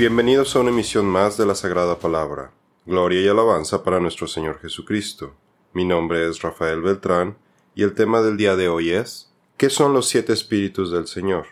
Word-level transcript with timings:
Bienvenidos 0.00 0.56
a 0.56 0.60
una 0.60 0.70
emisión 0.70 1.04
más 1.04 1.36
de 1.36 1.44
la 1.44 1.54
Sagrada 1.54 1.98
Palabra. 1.98 2.52
Gloria 2.86 3.20
y 3.20 3.28
alabanza 3.28 3.84
para 3.84 4.00
nuestro 4.00 4.26
Señor 4.26 4.58
Jesucristo. 4.58 5.34
Mi 5.74 5.84
nombre 5.84 6.26
es 6.26 6.40
Rafael 6.40 6.80
Beltrán 6.80 7.36
y 7.74 7.82
el 7.82 7.92
tema 7.92 8.22
del 8.22 8.38
día 8.38 8.56
de 8.56 8.70
hoy 8.70 8.92
es 8.92 9.30
¿Qué 9.58 9.68
son 9.68 9.92
los 9.92 10.08
siete 10.08 10.32
espíritus 10.32 10.90
del 10.90 11.06
Señor? 11.06 11.48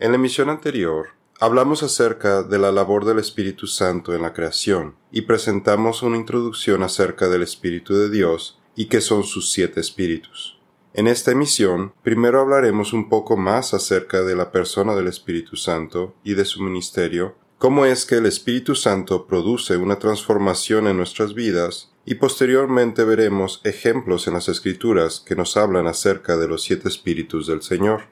En 0.00 0.10
la 0.10 0.16
emisión 0.16 0.50
anterior 0.50 1.10
hablamos 1.38 1.84
acerca 1.84 2.42
de 2.42 2.58
la 2.58 2.72
labor 2.72 3.04
del 3.04 3.20
Espíritu 3.20 3.68
Santo 3.68 4.12
en 4.12 4.22
la 4.22 4.32
creación 4.32 4.96
y 5.12 5.20
presentamos 5.20 6.02
una 6.02 6.16
introducción 6.16 6.82
acerca 6.82 7.28
del 7.28 7.42
Espíritu 7.42 7.94
de 7.94 8.10
Dios 8.10 8.58
y 8.74 8.86
qué 8.86 9.00
son 9.00 9.22
sus 9.22 9.52
siete 9.52 9.78
espíritus. 9.78 10.58
En 10.94 11.06
esta 11.06 11.30
emisión, 11.30 11.94
primero 12.02 12.40
hablaremos 12.40 12.92
un 12.92 13.08
poco 13.08 13.36
más 13.36 13.72
acerca 13.72 14.22
de 14.22 14.34
la 14.34 14.50
persona 14.50 14.96
del 14.96 15.06
Espíritu 15.06 15.54
Santo 15.54 16.16
y 16.24 16.34
de 16.34 16.44
su 16.44 16.60
ministerio 16.60 17.36
cómo 17.62 17.86
es 17.86 18.06
que 18.06 18.16
el 18.16 18.26
Espíritu 18.26 18.74
Santo 18.74 19.28
produce 19.28 19.76
una 19.76 20.00
transformación 20.00 20.88
en 20.88 20.96
nuestras 20.96 21.32
vidas 21.32 21.92
y 22.04 22.16
posteriormente 22.16 23.04
veremos 23.04 23.60
ejemplos 23.62 24.26
en 24.26 24.34
las 24.34 24.48
Escrituras 24.48 25.22
que 25.24 25.36
nos 25.36 25.56
hablan 25.56 25.86
acerca 25.86 26.36
de 26.36 26.48
los 26.48 26.64
siete 26.64 26.88
espíritus 26.88 27.46
del 27.46 27.62
Señor. 27.62 28.06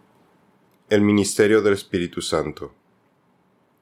El 0.88 1.00
ministerio 1.00 1.62
del 1.62 1.72
Espíritu 1.72 2.22
Santo. 2.22 2.72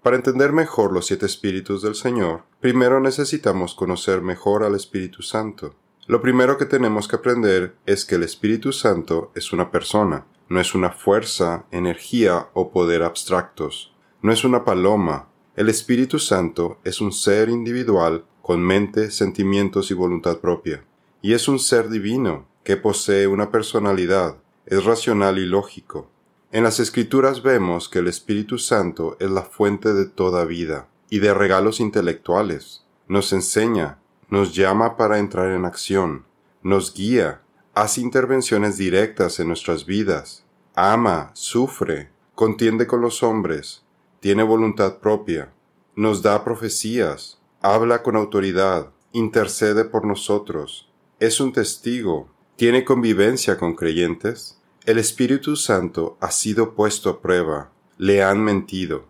Para 0.02 0.16
entender 0.16 0.52
mejor 0.52 0.90
los 0.90 1.04
siete 1.04 1.26
espíritus 1.26 1.82
del 1.82 1.96
Señor, 1.96 2.44
primero 2.60 2.98
necesitamos 2.98 3.74
conocer 3.74 4.22
mejor 4.22 4.64
al 4.64 4.74
Espíritu 4.74 5.20
Santo. 5.20 5.74
Lo 6.06 6.22
primero 6.22 6.56
que 6.56 6.64
tenemos 6.64 7.08
que 7.08 7.16
aprender 7.16 7.76
es 7.84 8.06
que 8.06 8.14
el 8.14 8.22
Espíritu 8.22 8.72
Santo 8.72 9.32
es 9.34 9.52
una 9.52 9.70
persona, 9.70 10.24
no 10.48 10.60
es 10.60 10.74
una 10.74 10.92
fuerza, 10.92 11.66
energía 11.70 12.48
o 12.54 12.70
poder 12.70 13.02
abstractos, 13.02 13.94
no 14.22 14.32
es 14.32 14.44
una 14.44 14.64
paloma, 14.64 15.27
el 15.58 15.68
Espíritu 15.68 16.20
Santo 16.20 16.78
es 16.84 17.00
un 17.00 17.10
ser 17.10 17.48
individual 17.48 18.24
con 18.42 18.62
mente, 18.62 19.10
sentimientos 19.10 19.90
y 19.90 19.94
voluntad 19.94 20.38
propia, 20.38 20.84
y 21.20 21.32
es 21.32 21.48
un 21.48 21.58
ser 21.58 21.88
divino 21.88 22.46
que 22.62 22.76
posee 22.76 23.26
una 23.26 23.50
personalidad, 23.50 24.36
es 24.66 24.84
racional 24.84 25.36
y 25.36 25.46
lógico. 25.46 26.08
En 26.52 26.62
las 26.62 26.78
Escrituras 26.78 27.42
vemos 27.42 27.88
que 27.88 27.98
el 27.98 28.06
Espíritu 28.06 28.56
Santo 28.56 29.16
es 29.18 29.32
la 29.32 29.42
fuente 29.42 29.94
de 29.94 30.06
toda 30.06 30.44
vida 30.44 30.86
y 31.10 31.18
de 31.18 31.34
regalos 31.34 31.80
intelectuales. 31.80 32.84
Nos 33.08 33.32
enseña, 33.32 33.98
nos 34.30 34.54
llama 34.54 34.96
para 34.96 35.18
entrar 35.18 35.50
en 35.50 35.64
acción, 35.64 36.24
nos 36.62 36.94
guía, 36.94 37.42
hace 37.74 38.00
intervenciones 38.00 38.76
directas 38.76 39.40
en 39.40 39.48
nuestras 39.48 39.86
vidas, 39.86 40.44
ama, 40.76 41.32
sufre, 41.34 42.10
contiende 42.36 42.86
con 42.86 43.00
los 43.00 43.24
hombres, 43.24 43.82
tiene 44.20 44.42
voluntad 44.42 44.98
propia, 44.98 45.52
nos 45.94 46.22
da 46.22 46.44
profecías, 46.44 47.40
habla 47.60 48.02
con 48.02 48.16
autoridad, 48.16 48.90
intercede 49.12 49.84
por 49.84 50.04
nosotros, 50.04 50.90
es 51.20 51.40
un 51.40 51.52
testigo, 51.52 52.28
tiene 52.56 52.84
convivencia 52.84 53.58
con 53.58 53.74
creyentes, 53.74 54.60
el 54.86 54.98
Espíritu 54.98 55.54
Santo 55.54 56.16
ha 56.20 56.30
sido 56.30 56.74
puesto 56.74 57.10
a 57.10 57.20
prueba, 57.20 57.70
le 57.96 58.22
han 58.22 58.42
mentido. 58.42 59.04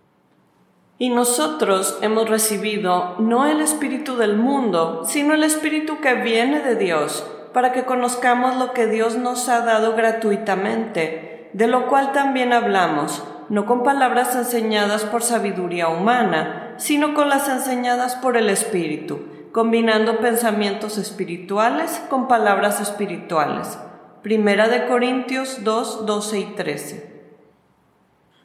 Y 0.98 1.11
nosotros 1.11 1.97
hemos 2.03 2.29
recibido 2.29 3.17
no 3.19 3.47
el 3.47 3.61
Espíritu 3.61 4.17
del 4.17 4.36
mundo, 4.36 5.05
sino 5.07 5.35
el 5.35 5.45
Espíritu 5.45 6.01
que 6.01 6.14
viene 6.14 6.61
de 6.61 6.75
Dios, 6.75 7.25
para 7.55 7.73
que 7.73 7.85
conozcamos 7.85 8.57
lo 8.57 8.73
que 8.73 8.86
Dios 8.86 9.17
nos 9.17 9.48
ha 9.48 9.64
dado 9.64 9.95
gratuitamente, 9.95 11.48
de 11.55 11.67
lo 11.67 11.86
cual 11.89 12.13
también 12.13 12.52
hablamos 12.52 13.23
no 13.48 13.67
con 13.67 13.83
palabras 13.83 14.35
enseñadas 14.35 15.05
por 15.05 15.23
sabiduría 15.23 15.89
humana, 15.89 16.75
sino 16.79 17.14
con 17.14 17.29
las 17.29 17.48
enseñadas 17.48 18.14
por 18.17 18.36
el 18.36 18.51
Espíritu, 18.51 19.20
combinando 19.53 20.19
pensamientos 20.19 20.98
espirituales 20.98 22.03
con 22.11 22.29
palabras 22.29 22.81
espirituales. 22.81 23.79
Primera 24.23 24.69
de 24.69 24.87
Corintios 24.87 25.64
2, 25.64 26.07
12 26.07 26.39
y 26.39 26.45
13. 26.55 27.19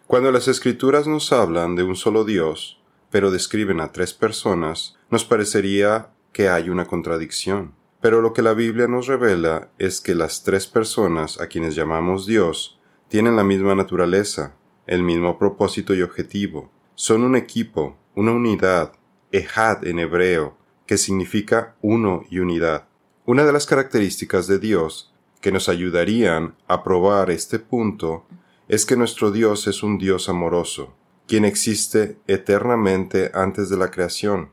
Cuando 0.08 0.31
las 0.31 0.47
escrituras 0.47 1.08
nos 1.08 1.31
hablan 1.31 1.75
de 1.75 1.84
un 1.84 1.96
solo 1.96 2.24
Dios, 2.24 2.81
pero 3.09 3.31
describen 3.31 3.80
a 3.81 3.92
tres 3.92 4.13
personas, 4.13 4.97
nos 5.09 5.25
parecería 5.25 6.09
que 6.31 6.50
hay 6.50 6.69
una 6.69 6.86
contradicción. 6.86 7.74
Pero 8.02 8.22
lo 8.22 8.34
que 8.34 8.42
la 8.42 8.53
Biblia 8.53 8.88
nos 8.88 9.08
revela 9.08 9.69
es 9.78 10.02
que 10.02 10.13
las 10.13 10.44
tres 10.44 10.68
personas 10.68 11.40
a 11.40 11.47
quienes 11.47 11.75
llamamos 11.75 12.25
Dios 12.25 12.80
tienen 13.08 13.36
la 13.36 13.44
misma 13.44 13.75
naturaleza, 13.75 14.56
el 14.88 15.03
mismo 15.03 15.38
propósito 15.38 15.94
y 15.94 16.01
objetivo. 16.01 16.71
Son 16.95 17.23
un 17.23 17.35
equipo, 17.35 17.97
una 18.16 18.31
unidad, 18.31 18.94
ejad 19.31 19.85
en 19.85 19.99
hebreo, 19.99 20.57
que 20.85 20.97
significa 20.97 21.75
uno 21.81 22.23
y 22.29 22.39
unidad. 22.39 22.88
Una 23.25 23.45
de 23.45 23.53
las 23.53 23.66
características 23.66 24.47
de 24.47 24.59
Dios 24.59 25.13
que 25.41 25.51
nos 25.51 25.69
ayudarían 25.69 26.55
a 26.67 26.83
probar 26.83 27.31
este 27.31 27.59
punto 27.59 28.25
es 28.67 28.85
que 28.85 28.95
nuestro 28.95 29.31
Dios 29.31 29.67
es 29.67 29.83
un 29.83 29.97
Dios 29.97 30.29
amoroso, 30.29 30.94
quien 31.27 31.45
existe 31.45 32.17
eternamente 32.27 33.31
antes 33.33 33.69
de 33.69 33.77
la 33.77 33.91
creación. 33.91 34.51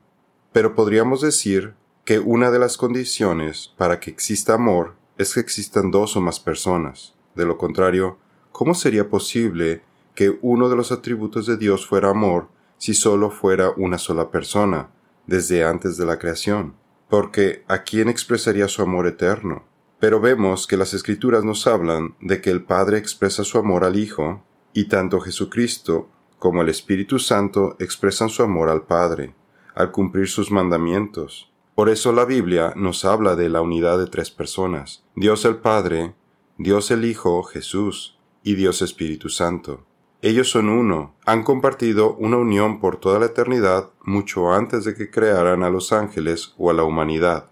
Pero 0.53 0.75
podríamos 0.75 1.21
decir 1.21 1.75
que 2.05 2.19
una 2.19 2.51
de 2.51 2.59
las 2.59 2.77
condiciones 2.77 3.73
para 3.77 4.01
que 4.01 4.11
exista 4.11 4.55
amor 4.55 4.97
es 5.17 5.35
que 5.35 5.41
existan 5.41 5.91
dos 5.91 6.17
o 6.17 6.21
más 6.21 6.41
personas. 6.41 7.15
De 7.35 7.45
lo 7.45 7.57
contrario, 7.57 8.19
¿cómo 8.51 8.75
sería 8.75 9.09
posible 9.09 9.83
que 10.15 10.39
uno 10.43 10.69
de 10.69 10.77
los 10.77 10.93
atributos 10.93 11.47
de 11.47 11.57
Dios 11.57 11.87
fuera 11.87 12.11
amor 12.11 12.49
si 12.81 12.95
solo 12.95 13.31
fuera 13.31 13.73
una 13.77 13.99
sola 13.99 14.31
persona, 14.31 14.89
desde 15.27 15.65
antes 15.65 15.99
de 15.99 16.07
la 16.07 16.19
creación, 16.19 16.75
porque 17.11 17.63
¿a 17.69 17.83
quién 17.83 18.09
expresaría 18.09 18.69
su 18.69 18.81
amor 18.81 19.07
eterno? 19.07 19.65
Pero 19.99 20.19
vemos 20.19 20.67
que 20.67 20.79
las 20.79 20.95
escrituras 20.95 21.45
nos 21.45 21.67
hablan 21.67 22.15
de 22.21 22.41
que 22.41 22.49
el 22.49 22.65
Padre 22.65 22.97
expresa 22.97 23.45
su 23.45 23.59
amor 23.59 23.85
al 23.85 23.97
Hijo, 23.97 24.43
y 24.73 24.85
tanto 24.85 25.21
Jesucristo 25.21 26.09
como 26.39 26.63
el 26.63 26.71
Espíritu 26.71 27.19
Santo 27.19 27.77
expresan 27.79 28.31
su 28.31 28.43
amor 28.43 28.71
al 28.71 28.87
Padre, 28.87 29.35
al 29.75 29.93
cumplir 29.93 30.29
sus 30.29 30.51
mandamientos. 30.51 31.53
Por 31.75 31.91
eso 31.91 32.13
la 32.13 32.25
Biblia 32.25 32.73
nos 32.77 33.05
habla 33.05 33.37
de 33.37 33.51
la 33.51 33.61
unidad 33.61 33.99
de 33.99 34.07
tres 34.07 34.31
personas, 34.31 35.05
Dios 35.15 35.45
el 35.45 35.57
Padre, 35.57 36.15
Dios 36.57 36.91
el 36.91 37.05
Hijo, 37.05 37.43
Jesús, 37.43 38.19
y 38.43 38.55
Dios 38.55 38.81
Espíritu 38.81 39.29
Santo. 39.29 39.85
Ellos 40.23 40.51
son 40.51 40.69
uno, 40.69 41.15
han 41.25 41.45
compartido 41.45 42.15
una 42.17 42.37
unión 42.37 42.79
por 42.79 42.99
toda 42.99 43.19
la 43.19 43.27
eternidad 43.27 43.89
mucho 44.05 44.53
antes 44.53 44.85
de 44.85 44.95
que 44.95 45.11
crearan 45.11 45.63
a 45.63 45.71
los 45.71 45.95
ángeles 45.95 46.53
o 46.59 46.69
a 46.69 46.75
la 46.75 46.85
humanidad. 46.85 47.47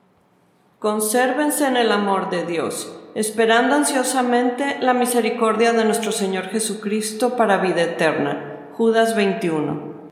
Consérvense 0.78 1.66
en 1.66 1.78
el 1.78 1.90
amor 1.90 2.28
de 2.28 2.44
Dios, 2.44 2.94
esperando 3.14 3.74
ansiosamente 3.74 4.76
la 4.80 4.92
misericordia 4.92 5.72
de 5.72 5.86
nuestro 5.86 6.12
Señor 6.12 6.44
Jesucristo 6.50 7.36
para 7.36 7.56
vida 7.56 7.82
eterna. 7.82 8.68
Judas 8.74 9.16
21. 9.16 10.10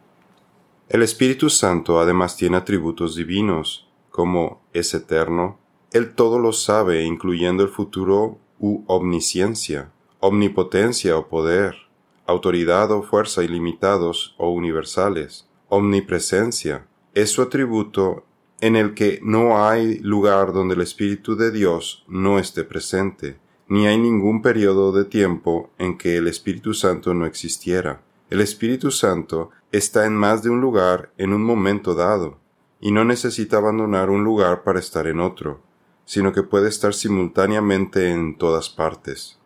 El 0.89 1.03
Espíritu 1.03 1.50
Santo 1.50 2.00
además 2.00 2.37
tiene 2.37 2.56
atributos 2.56 3.16
divinos, 3.16 3.87
como 4.11 4.62
es 4.72 4.95
eterno, 4.95 5.59
Él 5.93 6.15
todo 6.15 6.39
lo 6.39 6.53
sabe, 6.53 7.05
incluyendo 7.05 7.62
el 7.62 7.69
futuro 7.69 8.39
u 8.59 8.83
omnisciencia, 8.87 9.91
omnipotencia 10.21 11.19
o 11.19 11.28
poder 11.28 11.86
autoridad 12.27 12.91
o 12.91 13.03
fuerza 13.03 13.45
ilimitados 13.45 14.34
o 14.39 14.51
universales, 14.51 15.49
omnipresencia, 15.69 16.87
es 17.15 17.31
su 17.31 17.43
atributo 17.43 18.25
en 18.61 18.77
el 18.77 18.95
que 18.95 19.21
no 19.23 19.67
hay 19.67 19.99
lugar 19.99 20.53
donde 20.53 20.75
el 20.75 20.81
Espíritu 20.81 21.37
de 21.37 21.51
Dios 21.51 22.05
no 22.09 22.39
esté 22.39 22.65
presente, 22.65 23.39
ni 23.69 23.87
hay 23.87 23.99
ningún 23.99 24.43
periodo 24.43 24.93
de 24.93 25.05
tiempo 25.05 25.71
en 25.78 25.99
que 25.99 26.17
el 26.17 26.28
Espíritu 26.28 26.73
Santo 26.73 27.15
no 27.15 27.27
existiera. 27.27 28.03
El 28.31 28.41
Espíritu 28.41 28.91
Santo 28.91 29.51
está 29.72 30.07
en 30.07 30.15
más 30.15 30.43
de 30.43 30.51
un 30.51 30.61
lugar 30.61 31.13
en 31.19 31.33
un 31.33 31.43
momento 31.43 31.95
dado, 31.95 32.39
y 32.81 32.93
no 32.93 33.05
necesita 33.05 33.57
abandonar 33.57 34.11
un 34.11 34.25
lugar 34.25 34.63
para 34.63 34.79
estar 34.79 35.07
en 35.07 35.21
otro, 35.21 35.61
sino 36.05 36.33
que 36.33 36.43
puede 36.43 36.69
estar 36.69 36.95
simultáneamente 36.95 38.11
en 38.11 38.37
todas 38.37 38.69
partes. 38.69 39.39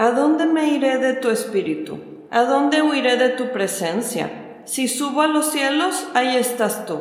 ¿A 0.00 0.12
dónde 0.12 0.46
me 0.46 0.68
iré 0.68 0.98
de 0.98 1.14
tu 1.14 1.28
espíritu? 1.28 1.98
¿A 2.30 2.44
dónde 2.44 2.82
huiré 2.82 3.16
de 3.16 3.30
tu 3.30 3.50
presencia? 3.50 4.62
Si 4.64 4.86
subo 4.86 5.22
a 5.22 5.26
los 5.26 5.50
cielos, 5.50 6.06
ahí 6.14 6.36
estás 6.36 6.86
tú. 6.86 7.00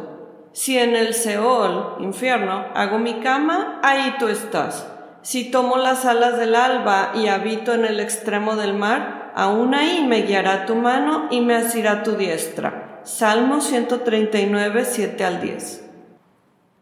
Si 0.51 0.79
en 0.79 0.95
el 0.95 1.13
Seol, 1.13 1.97
infierno, 1.99 2.65
hago 2.73 2.97
mi 2.97 3.19
cama, 3.19 3.79
ahí 3.83 4.15
tú 4.17 4.29
estás. 4.29 4.87
Si 5.21 5.51
tomo 5.51 5.77
las 5.77 6.05
alas 6.05 6.39
del 6.39 6.55
alba 6.55 7.11
y 7.13 7.27
habito 7.27 7.75
en 7.75 7.85
el 7.85 7.99
extremo 7.99 8.55
del 8.55 8.73
mar, 8.73 9.31
aún 9.35 9.75
ahí 9.75 10.03
me 10.03 10.23
guiará 10.23 10.65
tu 10.65 10.73
mano 10.73 11.27
y 11.29 11.41
me 11.41 11.53
asirá 11.53 12.01
tu 12.01 12.13
diestra. 12.13 13.01
Salmo 13.03 13.61
139, 13.61 14.85
7 14.85 15.23
al 15.23 15.39
10. 15.39 15.85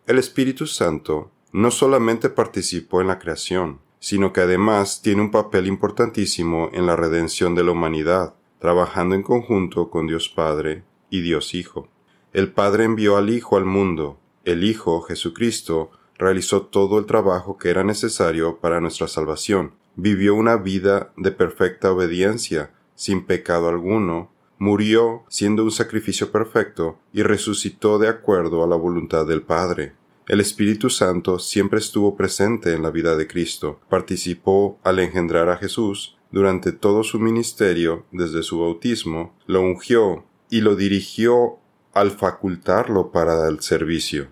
El 0.07 0.17
Espíritu 0.17 0.65
Santo 0.65 1.31
no 1.51 1.71
solamente 1.71 2.29
participó 2.29 3.01
en 3.01 3.07
la 3.07 3.19
creación, 3.19 3.81
sino 4.05 4.33
que 4.33 4.41
además 4.41 5.01
tiene 5.01 5.23
un 5.23 5.31
papel 5.31 5.65
importantísimo 5.65 6.69
en 6.73 6.85
la 6.85 6.95
redención 6.95 7.55
de 7.55 7.63
la 7.63 7.71
humanidad, 7.71 8.35
trabajando 8.59 9.15
en 9.15 9.23
conjunto 9.23 9.89
con 9.89 10.05
Dios 10.05 10.29
Padre, 10.29 10.83
y 11.09 11.21
Dios 11.21 11.55
Hijo. 11.55 11.87
El 12.31 12.51
Padre 12.51 12.83
envió 12.83 13.17
al 13.17 13.31
Hijo 13.31 13.57
al 13.57 13.65
mundo, 13.65 14.19
el 14.43 14.63
Hijo, 14.63 15.01
Jesucristo, 15.01 15.89
realizó 16.19 16.67
todo 16.67 16.99
el 16.99 17.07
trabajo 17.07 17.57
que 17.57 17.71
era 17.71 17.83
necesario 17.83 18.59
para 18.59 18.79
nuestra 18.79 19.07
salvación, 19.07 19.73
vivió 19.95 20.35
una 20.35 20.57
vida 20.57 21.11
de 21.17 21.31
perfecta 21.31 21.91
obediencia, 21.91 22.75
sin 22.93 23.25
pecado 23.25 23.69
alguno, 23.69 24.29
murió 24.59 25.23
siendo 25.29 25.63
un 25.63 25.71
sacrificio 25.71 26.31
perfecto 26.31 26.99
y 27.11 27.23
resucitó 27.23 27.97
de 27.97 28.09
acuerdo 28.09 28.63
a 28.63 28.67
la 28.67 28.75
voluntad 28.75 29.25
del 29.25 29.41
Padre. 29.41 29.93
El 30.27 30.41
Espíritu 30.41 30.89
Santo 30.89 31.37
siempre 31.37 31.77
estuvo 31.77 32.15
presente 32.15 32.73
en 32.73 32.81
la 32.81 32.89
vida 32.89 33.15
de 33.15 33.27
Cristo, 33.27 33.79
participó 33.89 34.79
al 34.83 34.97
engendrar 34.97 35.49
a 35.49 35.57
Jesús 35.57 36.17
durante 36.31 36.71
todo 36.71 37.03
su 37.03 37.19
ministerio 37.19 38.05
desde 38.11 38.41
su 38.41 38.59
bautismo, 38.59 39.35
lo 39.45 39.61
ungió 39.61 40.25
y 40.49 40.61
lo 40.61 40.75
dirigió 40.75 41.59
al 41.93 42.09
facultarlo 42.09 43.11
para 43.11 43.47
el 43.47 43.61
servicio. 43.61 44.27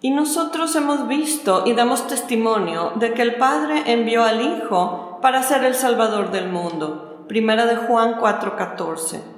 Y 0.00 0.10
nosotros 0.10 0.76
hemos 0.76 1.08
visto 1.08 1.64
y 1.66 1.72
damos 1.72 2.06
testimonio 2.06 2.92
de 2.94 3.14
que 3.14 3.22
el 3.22 3.34
Padre 3.34 3.82
envió 3.86 4.22
al 4.22 4.42
Hijo 4.42 5.18
para 5.20 5.42
ser 5.42 5.64
el 5.64 5.74
Salvador 5.74 6.30
del 6.30 6.48
mundo. 6.48 7.24
Primera 7.26 7.66
de 7.66 7.74
Juan 7.74 8.20
4:14. 8.20 9.33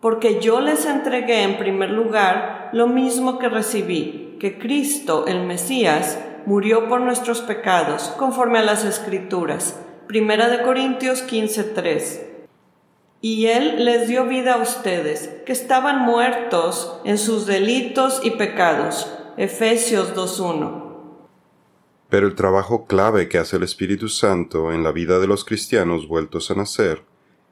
Porque 0.00 0.40
yo 0.40 0.60
les 0.60 0.86
entregué 0.86 1.42
en 1.42 1.58
primer 1.58 1.90
lugar 1.90 2.70
lo 2.72 2.86
mismo 2.86 3.38
que 3.38 3.48
recibí, 3.48 4.36
que 4.40 4.58
Cristo, 4.58 5.26
el 5.26 5.44
Mesías, 5.44 6.18
murió 6.46 6.88
por 6.88 7.00
nuestros 7.02 7.40
pecados, 7.40 8.14
conforme 8.16 8.58
a 8.58 8.62
las 8.62 8.84
Escrituras. 8.84 9.78
Primera 10.06 10.48
de 10.48 10.62
Corintios 10.62 11.22
15:3 11.22 12.30
y 13.22 13.46
Él 13.46 13.84
les 13.84 14.08
dio 14.08 14.26
vida 14.26 14.54
a 14.54 14.62
ustedes, 14.62 15.28
que 15.44 15.52
estaban 15.52 16.00
muertos 16.00 17.00
en 17.04 17.18
sus 17.18 17.46
delitos 17.46 18.20
y 18.24 18.30
pecados. 18.32 19.12
Efesios 19.36 20.14
2.1. 20.14 20.88
Pero 22.08 22.26
el 22.26 22.34
trabajo 22.34 22.86
clave 22.86 23.28
que 23.28 23.38
hace 23.38 23.56
el 23.56 23.62
Espíritu 23.62 24.08
Santo 24.08 24.72
en 24.72 24.82
la 24.82 24.90
vida 24.90 25.18
de 25.18 25.26
los 25.26 25.44
cristianos 25.44 26.08
vueltos 26.08 26.50
a 26.50 26.54
nacer 26.54 27.04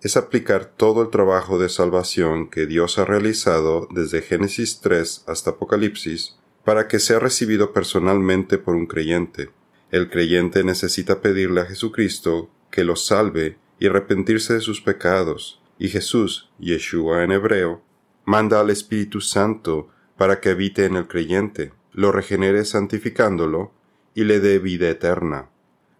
es 0.02 0.16
aplicar 0.16 0.66
todo 0.66 1.02
el 1.02 1.10
trabajo 1.10 1.58
de 1.58 1.68
salvación 1.68 2.48
que 2.48 2.66
Dios 2.66 2.98
ha 2.98 3.04
realizado 3.04 3.88
desde 3.90 4.22
Génesis 4.22 4.80
3 4.80 5.24
hasta 5.26 5.50
Apocalipsis 5.50 6.38
para 6.64 6.86
que 6.86 6.98
sea 6.98 7.18
recibido 7.18 7.72
personalmente 7.72 8.58
por 8.58 8.74
un 8.74 8.86
creyente. 8.86 9.50
El 9.90 10.10
creyente 10.10 10.62
necesita 10.62 11.20
pedirle 11.20 11.62
a 11.62 11.64
Jesucristo 11.64 12.50
que 12.70 12.84
lo 12.84 12.94
salve 12.94 13.56
y 13.80 13.86
arrepentirse 13.86 14.54
de 14.54 14.60
sus 14.60 14.80
pecados, 14.80 15.62
y 15.78 15.88
Jesús, 15.88 16.50
Yeshua 16.58 17.24
en 17.24 17.32
hebreo, 17.32 17.82
manda 18.24 18.60
al 18.60 18.70
Espíritu 18.70 19.20
Santo 19.20 19.88
para 20.16 20.40
que 20.40 20.50
habite 20.50 20.84
en 20.84 20.96
el 20.96 21.08
creyente, 21.08 21.72
lo 21.92 22.12
regenere 22.12 22.64
santificándolo 22.64 23.72
y 24.14 24.24
le 24.24 24.40
dé 24.40 24.58
vida 24.58 24.90
eterna. 24.90 25.48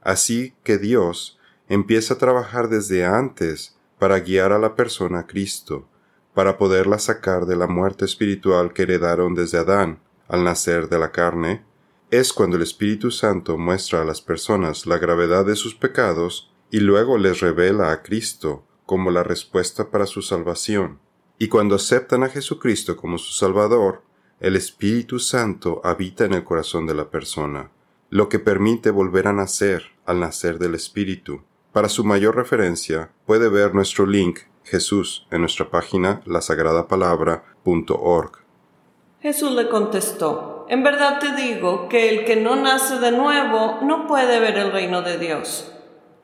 Así 0.02 0.54
que 0.64 0.76
Dios 0.76 1.38
empieza 1.68 2.14
a 2.14 2.18
trabajar 2.18 2.68
desde 2.68 3.04
antes 3.06 3.77
para 3.98 4.20
guiar 4.20 4.52
a 4.52 4.58
la 4.58 4.74
persona 4.74 5.20
a 5.20 5.26
Cristo, 5.26 5.88
para 6.34 6.56
poderla 6.56 6.98
sacar 6.98 7.46
de 7.46 7.56
la 7.56 7.66
muerte 7.66 8.04
espiritual 8.04 8.72
que 8.72 8.82
heredaron 8.82 9.34
desde 9.34 9.58
Adán 9.58 10.00
al 10.28 10.44
nacer 10.44 10.88
de 10.88 10.98
la 10.98 11.10
carne, 11.10 11.64
es 12.10 12.32
cuando 12.32 12.56
el 12.56 12.62
Espíritu 12.62 13.10
Santo 13.10 13.58
muestra 13.58 14.02
a 14.02 14.04
las 14.04 14.22
personas 14.22 14.86
la 14.86 14.98
gravedad 14.98 15.44
de 15.44 15.56
sus 15.56 15.74
pecados 15.74 16.50
y 16.70 16.80
luego 16.80 17.18
les 17.18 17.40
revela 17.40 17.92
a 17.92 18.02
Cristo 18.02 18.64
como 18.86 19.10
la 19.10 19.22
respuesta 19.22 19.90
para 19.90 20.06
su 20.06 20.22
salvación. 20.22 21.00
Y 21.38 21.48
cuando 21.48 21.74
aceptan 21.74 22.22
a 22.22 22.28
Jesucristo 22.28 22.96
como 22.96 23.18
su 23.18 23.32
Salvador, 23.32 24.02
el 24.40 24.56
Espíritu 24.56 25.18
Santo 25.18 25.80
habita 25.84 26.24
en 26.24 26.32
el 26.32 26.44
corazón 26.44 26.86
de 26.86 26.94
la 26.94 27.10
persona, 27.10 27.70
lo 28.10 28.28
que 28.28 28.38
permite 28.38 28.90
volver 28.90 29.28
a 29.28 29.32
nacer 29.32 29.84
al 30.06 30.20
nacer 30.20 30.58
del 30.58 30.74
Espíritu. 30.74 31.42
Para 31.78 31.88
su 31.88 32.02
mayor 32.02 32.34
referencia, 32.34 33.12
puede 33.25 33.48
ver 33.48 33.72
nuestro 33.72 34.04
link 34.04 34.40
Jesús 34.64 35.28
en 35.30 35.42
nuestra 35.42 35.70
página 35.70 36.22
lasagradapalabra.org. 36.26 38.32
Jesús 39.20 39.52
le 39.52 39.69
contestó, 39.69 40.66
En 40.69 40.82
verdad 40.82 41.20
te 41.20 41.36
digo 41.36 41.88
que 41.88 42.08
el 42.08 42.25
que 42.25 42.34
no 42.34 42.56
nace 42.56 42.98
de 42.98 43.12
nuevo 43.12 43.78
no 43.82 44.08
puede 44.08 44.40
ver 44.40 44.58
el 44.58 44.72
reino 44.72 45.02
de 45.02 45.19
Dios. 45.19 45.72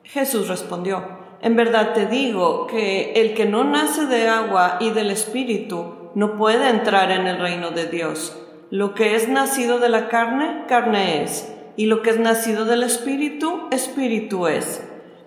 Jesús 0.03 0.49
respondió, 0.49 1.05
En 1.39 1.55
verdad 1.55 1.93
te 1.93 2.05
digo 2.05 2.67
que 2.67 3.13
el 3.13 3.33
que 3.33 3.45
no 3.45 3.63
nace 3.63 4.07
de 4.07 4.27
agua 4.27 4.75
y 4.81 4.89
del 4.89 5.09
Espíritu 5.09 6.09
no 6.15 6.35
puede 6.35 6.67
entrar 6.67 7.11
en 7.11 7.27
el 7.27 7.39
reino 7.39 7.71
de 7.71 7.85
Dios. 7.85 8.37
Lo 8.71 8.93
que 8.93 9.15
es 9.15 9.29
nacido 9.29 9.79
de 9.79 9.87
la 9.87 10.09
carne, 10.09 10.65
carne 10.67 11.23
es, 11.23 11.49
y 11.77 11.85
lo 11.85 12.01
que 12.01 12.09
es 12.09 12.19
nacido 12.19 12.65
del 12.65 12.83
Espíritu, 12.83 13.69
Espíritu 13.71 14.47
es. 14.47 14.81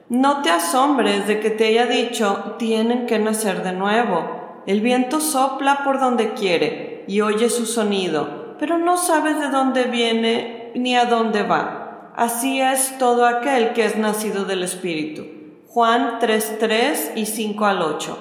No 0.08 0.42
te 0.42 0.50
asombres 0.50 1.26
de 1.26 1.40
que 1.40 1.50
te 1.50 1.66
haya 1.66 1.86
dicho, 1.86 2.56
tienen 2.58 3.06
que 3.06 3.18
nacer 3.18 3.62
de 3.62 3.72
nuevo. 3.72 4.62
El 4.66 4.80
viento 4.80 5.20
sopla 5.20 5.84
por 5.84 6.00
donde 6.00 6.34
quiere 6.34 7.04
y 7.08 7.20
oye 7.20 7.50
su 7.50 7.66
sonido, 7.66 8.56
pero 8.58 8.78
no 8.78 8.96
sabes 8.96 9.38
de 9.40 9.48
dónde 9.48 9.84
viene 9.84 10.72
ni 10.74 10.96
a 10.96 11.06
dónde 11.06 11.42
va 11.42 11.78
Así 12.18 12.60
es 12.60 12.98
todo 12.98 13.26
aquel 13.26 13.74
que 13.74 13.84
es 13.84 13.96
nacido 13.96 14.44
del 14.44 14.64
Espíritu. 14.64 15.24
Juan 15.68 16.18
3.3 16.18 17.12
y 17.14 17.26
5 17.26 17.64
al 17.64 17.80
8. 17.80 18.18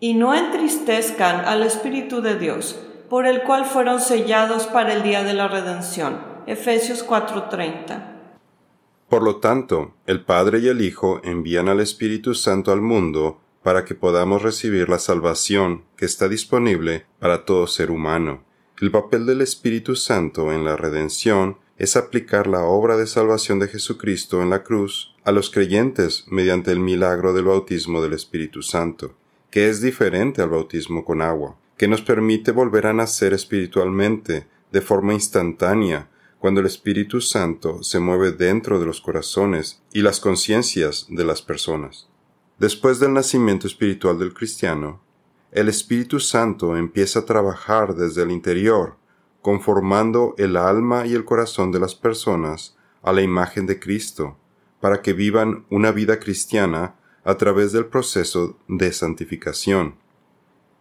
Y 0.00 0.14
no 0.14 0.34
entristezcan 0.34 1.44
al 1.44 1.62
Espíritu 1.62 2.22
de 2.22 2.36
Dios, 2.36 2.76
por 3.08 3.28
el 3.28 3.44
cual 3.44 3.66
fueron 3.66 4.00
sellados 4.00 4.66
para 4.66 4.94
el 4.94 5.04
día 5.04 5.22
de 5.22 5.32
la 5.32 5.46
redención. 5.46 6.18
Efesios 6.46 7.04
4:30. 7.04 8.11
Por 9.12 9.24
lo 9.24 9.36
tanto, 9.36 9.92
el 10.06 10.24
Padre 10.24 10.60
y 10.60 10.68
el 10.68 10.80
Hijo 10.80 11.20
envían 11.22 11.68
al 11.68 11.80
Espíritu 11.80 12.34
Santo 12.34 12.72
al 12.72 12.80
mundo 12.80 13.42
para 13.62 13.84
que 13.84 13.94
podamos 13.94 14.40
recibir 14.40 14.88
la 14.88 14.98
salvación 14.98 15.84
que 15.98 16.06
está 16.06 16.30
disponible 16.30 17.04
para 17.18 17.44
todo 17.44 17.66
ser 17.66 17.90
humano. 17.90 18.42
El 18.80 18.90
papel 18.90 19.26
del 19.26 19.42
Espíritu 19.42 19.96
Santo 19.96 20.50
en 20.50 20.64
la 20.64 20.78
redención 20.78 21.58
es 21.76 21.94
aplicar 21.94 22.46
la 22.46 22.64
obra 22.64 22.96
de 22.96 23.06
salvación 23.06 23.58
de 23.58 23.68
Jesucristo 23.68 24.40
en 24.40 24.48
la 24.48 24.62
cruz 24.62 25.14
a 25.24 25.32
los 25.32 25.50
creyentes 25.50 26.24
mediante 26.28 26.72
el 26.72 26.80
milagro 26.80 27.34
del 27.34 27.44
bautismo 27.44 28.00
del 28.00 28.14
Espíritu 28.14 28.62
Santo, 28.62 29.14
que 29.50 29.68
es 29.68 29.82
diferente 29.82 30.40
al 30.40 30.48
bautismo 30.48 31.04
con 31.04 31.20
agua, 31.20 31.58
que 31.76 31.86
nos 31.86 32.00
permite 32.00 32.50
volver 32.50 32.86
a 32.86 32.94
nacer 32.94 33.34
espiritualmente 33.34 34.46
de 34.72 34.80
forma 34.80 35.12
instantánea 35.12 36.08
cuando 36.42 36.58
el 36.58 36.66
Espíritu 36.66 37.20
Santo 37.20 37.84
se 37.84 38.00
mueve 38.00 38.32
dentro 38.32 38.80
de 38.80 38.84
los 38.84 39.00
corazones 39.00 39.80
y 39.92 40.02
las 40.02 40.18
conciencias 40.18 41.06
de 41.08 41.24
las 41.24 41.40
personas. 41.40 42.08
Después 42.58 42.98
del 42.98 43.12
nacimiento 43.12 43.68
espiritual 43.68 44.18
del 44.18 44.34
cristiano, 44.34 45.00
el 45.52 45.68
Espíritu 45.68 46.18
Santo 46.18 46.76
empieza 46.76 47.20
a 47.20 47.26
trabajar 47.26 47.94
desde 47.94 48.24
el 48.24 48.32
interior 48.32 48.96
conformando 49.40 50.34
el 50.36 50.56
alma 50.56 51.06
y 51.06 51.14
el 51.14 51.24
corazón 51.24 51.70
de 51.70 51.78
las 51.78 51.94
personas 51.94 52.76
a 53.04 53.12
la 53.12 53.22
imagen 53.22 53.66
de 53.66 53.78
Cristo, 53.78 54.36
para 54.80 55.00
que 55.00 55.12
vivan 55.12 55.64
una 55.70 55.92
vida 55.92 56.18
cristiana 56.18 56.96
a 57.22 57.36
través 57.36 57.70
del 57.70 57.86
proceso 57.86 58.58
de 58.66 58.92
santificación. 58.92 59.94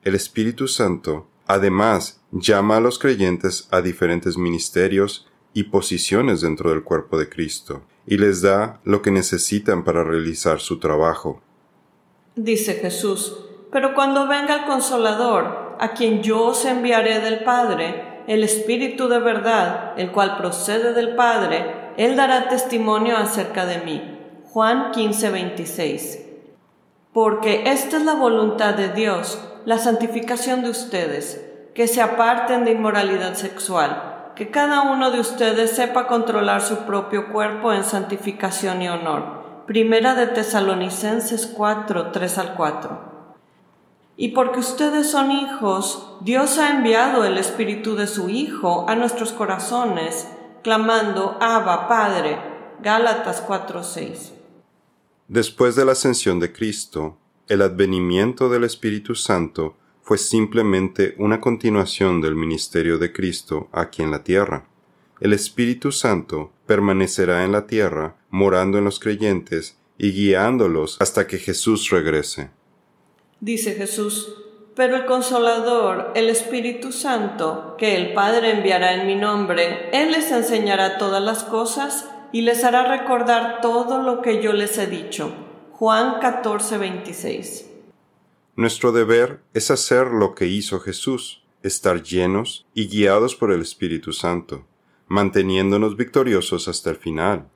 El 0.01 0.15
Espíritu 0.15 0.67
Santo, 0.67 1.27
además, 1.45 2.19
llama 2.31 2.77
a 2.77 2.81
los 2.81 2.97
creyentes 2.97 3.67
a 3.69 3.83
diferentes 3.83 4.39
ministerios 4.39 5.27
y 5.53 5.63
posiciones 5.63 6.41
dentro 6.41 6.69
del 6.69 6.83
cuerpo 6.83 7.17
de 7.17 7.29
Cristo, 7.29 7.81
y 8.05 8.17
les 8.17 8.41
da 8.41 8.79
lo 8.83 9.01
que 9.01 9.11
necesitan 9.11 9.83
para 9.83 10.03
realizar 10.03 10.59
su 10.59 10.79
trabajo. 10.79 11.41
Dice 12.35 12.75
Jesús, 12.75 13.37
pero 13.71 13.93
cuando 13.93 14.27
venga 14.27 14.55
el 14.55 14.65
consolador, 14.65 15.75
a 15.79 15.93
quien 15.93 16.21
yo 16.21 16.47
os 16.47 16.65
enviaré 16.65 17.19
del 17.19 17.43
Padre, 17.43 18.23
el 18.27 18.43
Espíritu 18.43 19.07
de 19.07 19.19
verdad, 19.19 19.93
el 19.97 20.11
cual 20.11 20.37
procede 20.37 20.93
del 20.93 21.15
Padre, 21.15 21.91
Él 21.97 22.15
dará 22.15 22.49
testimonio 22.49 23.17
acerca 23.17 23.65
de 23.65 23.79
mí. 23.79 24.17
Juan 24.45 24.91
15:26. 24.91 26.19
Porque 27.13 27.63
esta 27.65 27.97
es 27.97 28.03
la 28.03 28.15
voluntad 28.15 28.75
de 28.75 28.89
Dios, 28.89 29.41
la 29.65 29.77
santificación 29.77 30.61
de 30.61 30.69
ustedes, 30.69 31.45
que 31.73 31.87
se 31.87 32.01
aparten 32.01 32.65
de 32.65 32.71
inmoralidad 32.71 33.35
sexual, 33.35 34.20
que 34.35 34.49
cada 34.49 34.81
uno 34.81 35.11
de 35.11 35.19
ustedes 35.19 35.71
sepa 35.71 36.07
controlar 36.07 36.61
su 36.61 36.85
propio 36.85 37.31
cuerpo 37.31 37.73
en 37.73 37.83
santificación 37.83 38.81
y 38.81 38.89
honor. 38.89 39.63
Primera 39.67 40.15
de 40.15 40.27
Tesalonicenses 40.27 41.47
4, 41.47 42.11
3 42.11 42.37
al 42.37 42.53
4. 42.55 43.11
Y 44.17 44.29
porque 44.29 44.59
ustedes 44.59 45.09
son 45.09 45.31
hijos, 45.31 46.17
Dios 46.21 46.57
ha 46.57 46.71
enviado 46.71 47.23
el 47.25 47.37
Espíritu 47.37 47.95
de 47.95 48.07
su 48.07 48.29
Hijo 48.29 48.85
a 48.87 48.95
nuestros 48.95 49.31
corazones, 49.31 50.27
clamando, 50.63 51.37
Abba, 51.39 51.87
Padre. 51.87 52.51
Gálatas 52.81 53.41
4:6. 53.47 54.33
Después 55.27 55.75
de 55.75 55.85
la 55.85 55.91
ascensión 55.91 56.39
de 56.39 56.51
Cristo, 56.51 57.17
el 57.47 57.61
advenimiento 57.61 58.49
del 58.49 58.63
Espíritu 58.63 59.13
Santo 59.13 59.77
fue 60.03 60.17
simplemente 60.17 61.15
una 61.17 61.39
continuación 61.39 62.21
del 62.21 62.35
ministerio 62.35 62.97
de 62.97 63.13
Cristo 63.13 63.69
aquí 63.71 64.01
en 64.01 64.11
la 64.11 64.23
tierra. 64.23 64.65
El 65.19 65.33
Espíritu 65.33 65.91
Santo 65.91 66.51
permanecerá 66.65 67.45
en 67.45 67.51
la 67.51 67.67
tierra, 67.67 68.15
morando 68.29 68.77
en 68.77 68.83
los 68.83 68.99
creyentes 68.99 69.77
y 69.97 70.11
guiándolos 70.11 70.97
hasta 70.99 71.27
que 71.27 71.37
Jesús 71.37 71.89
regrese. 71.91 72.49
Dice 73.39 73.73
Jesús, 73.73 74.35
pero 74.75 74.95
el 74.95 75.05
consolador, 75.05 76.11
el 76.15 76.29
Espíritu 76.29 76.91
Santo, 76.91 77.75
que 77.77 77.95
el 77.95 78.13
Padre 78.13 78.51
enviará 78.51 78.95
en 78.95 79.05
mi 79.05 79.15
nombre, 79.15 79.89
Él 79.93 80.11
les 80.11 80.31
enseñará 80.31 80.97
todas 80.97 81.21
las 81.21 81.43
cosas 81.43 82.09
y 82.31 82.41
les 82.41 82.63
hará 82.63 82.97
recordar 82.97 83.61
todo 83.61 84.01
lo 84.01 84.21
que 84.21 84.41
yo 84.41 84.53
les 84.53 84.77
he 84.77 84.87
dicho. 84.87 85.33
Juan 85.73 86.19
14, 86.19 86.77
26. 86.77 87.70
Nuestro 88.61 88.91
deber 88.91 89.41
es 89.55 89.71
hacer 89.71 90.09
lo 90.09 90.35
que 90.35 90.45
hizo 90.45 90.79
Jesús, 90.79 91.41
estar 91.63 92.03
llenos 92.03 92.67
y 92.75 92.89
guiados 92.89 93.35
por 93.35 93.51
el 93.51 93.59
Espíritu 93.59 94.13
Santo, 94.13 94.67
manteniéndonos 95.07 95.97
victoriosos 95.97 96.67
hasta 96.67 96.91
el 96.91 96.97
final. 96.97 97.49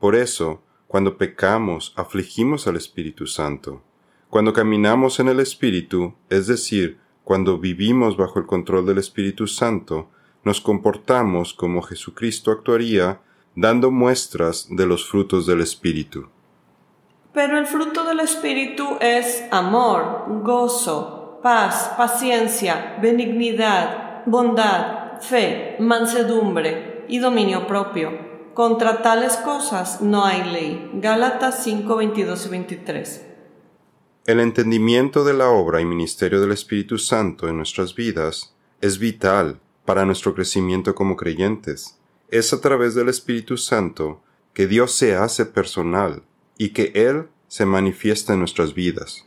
Por 0.00 0.16
eso, 0.16 0.60
cuando 0.88 1.16
pecamos, 1.16 1.92
afligimos 1.94 2.66
al 2.66 2.74
Espíritu 2.74 3.28
Santo. 3.28 3.84
Cuando 4.28 4.52
caminamos 4.52 5.20
en 5.20 5.28
el 5.28 5.38
Espíritu, 5.38 6.14
es 6.30 6.48
decir, 6.48 6.98
cuando 7.22 7.58
vivimos 7.58 8.16
bajo 8.16 8.40
el 8.40 8.46
control 8.46 8.86
del 8.86 8.98
Espíritu 8.98 9.46
Santo, 9.46 10.10
nos 10.42 10.60
comportamos 10.60 11.54
como 11.54 11.80
Jesucristo 11.80 12.50
actuaría, 12.50 13.20
dando 13.54 13.92
muestras 13.92 14.66
de 14.68 14.84
los 14.84 15.08
frutos 15.08 15.46
del 15.46 15.60
Espíritu. 15.60 16.28
Pero 17.32 17.58
el 17.58 17.66
fruto 17.66 18.04
del 18.04 18.20
Espíritu 18.20 18.96
es 19.00 19.44
amor, 19.52 20.24
gozo, 20.42 21.38
paz, 21.42 21.92
paciencia, 21.96 22.98
benignidad, 23.00 24.24
bondad, 24.26 25.20
fe, 25.20 25.76
mansedumbre 25.78 27.04
y 27.08 27.18
dominio 27.18 27.68
propio. 27.68 28.30
Contra 28.54 29.00
tales 29.02 29.36
cosas 29.36 30.00
no 30.00 30.24
hay 30.24 30.42
ley. 30.50 30.90
Gálatas 30.94 31.62
5, 31.62 31.96
22 31.96 32.46
y 32.46 32.48
23. 32.48 33.26
El 34.26 34.40
entendimiento 34.40 35.24
de 35.24 35.32
la 35.32 35.50
obra 35.50 35.80
y 35.80 35.84
ministerio 35.84 36.40
del 36.40 36.50
Espíritu 36.50 36.98
Santo 36.98 37.48
en 37.48 37.56
nuestras 37.56 37.94
vidas 37.94 38.56
es 38.80 38.98
vital 38.98 39.60
para 39.84 40.04
nuestro 40.04 40.34
crecimiento 40.34 40.96
como 40.96 41.16
creyentes. 41.16 41.96
Es 42.28 42.52
a 42.52 42.60
través 42.60 42.96
del 42.96 43.08
Espíritu 43.08 43.56
Santo 43.56 44.20
que 44.52 44.66
Dios 44.66 44.92
se 44.92 45.14
hace 45.14 45.46
personal 45.46 46.24
y 46.60 46.68
que 46.68 46.92
Él 46.94 47.28
se 47.48 47.64
manifiesta 47.64 48.34
en 48.34 48.40
nuestras 48.40 48.74
vidas. 48.74 49.24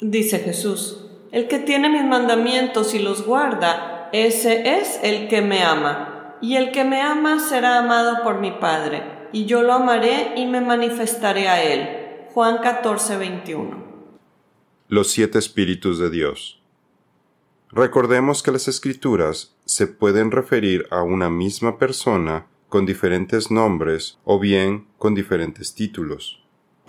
Dice 0.00 0.40
Jesús, 0.40 1.06
el 1.30 1.46
que 1.46 1.60
tiene 1.60 1.88
mis 1.88 2.04
mandamientos 2.04 2.92
y 2.94 2.98
los 2.98 3.24
guarda, 3.24 4.10
ese 4.12 4.78
es 4.78 4.98
el 5.02 5.28
que 5.28 5.42
me 5.42 5.62
ama, 5.62 6.36
y 6.42 6.56
el 6.56 6.72
que 6.72 6.82
me 6.82 7.00
ama 7.00 7.38
será 7.38 7.78
amado 7.78 8.24
por 8.24 8.40
mi 8.40 8.50
Padre, 8.50 9.04
y 9.32 9.44
yo 9.44 9.62
lo 9.62 9.74
amaré 9.74 10.32
y 10.36 10.46
me 10.46 10.60
manifestaré 10.60 11.48
a 11.48 11.62
él. 11.62 12.26
Juan 12.34 12.58
14, 12.58 13.16
21 13.16 13.90
los 14.90 15.12
siete 15.12 15.38
espíritus 15.38 16.00
de 16.00 16.10
Dios. 16.10 16.60
Recordemos 17.70 18.42
que 18.42 18.50
las 18.50 18.66
escrituras 18.66 19.54
se 19.64 19.86
pueden 19.86 20.32
referir 20.32 20.88
a 20.90 21.04
una 21.04 21.30
misma 21.30 21.78
persona 21.78 22.48
con 22.68 22.86
diferentes 22.86 23.52
nombres 23.52 24.18
o 24.24 24.40
bien 24.40 24.88
con 24.98 25.14
diferentes 25.14 25.76
títulos. 25.76 26.39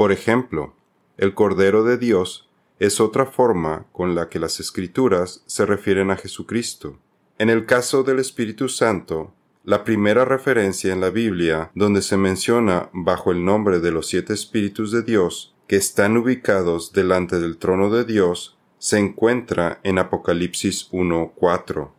Por 0.01 0.11
ejemplo, 0.11 0.73
el 1.17 1.35
Cordero 1.35 1.83
de 1.83 1.95
Dios 1.95 2.49
es 2.79 2.99
otra 2.99 3.27
forma 3.27 3.85
con 3.91 4.15
la 4.15 4.29
que 4.29 4.39
las 4.39 4.59
escrituras 4.59 5.43
se 5.45 5.63
refieren 5.63 6.09
a 6.09 6.15
Jesucristo. 6.15 6.97
En 7.37 7.51
el 7.51 7.67
caso 7.67 8.01
del 8.01 8.17
Espíritu 8.17 8.67
Santo, 8.67 9.31
la 9.63 9.83
primera 9.83 10.25
referencia 10.25 10.91
en 10.91 11.01
la 11.01 11.11
Biblia 11.11 11.69
donde 11.75 12.01
se 12.01 12.17
menciona 12.17 12.89
bajo 12.93 13.31
el 13.31 13.45
nombre 13.45 13.79
de 13.79 13.91
los 13.91 14.07
siete 14.07 14.33
espíritus 14.33 14.91
de 14.91 15.03
Dios 15.03 15.53
que 15.67 15.75
están 15.75 16.17
ubicados 16.17 16.93
delante 16.93 17.39
del 17.39 17.59
trono 17.59 17.91
de 17.91 18.03
Dios 18.03 18.57
se 18.79 18.97
encuentra 18.97 19.81
en 19.83 19.99
Apocalipsis 19.99 20.89
1.4. 20.91 21.91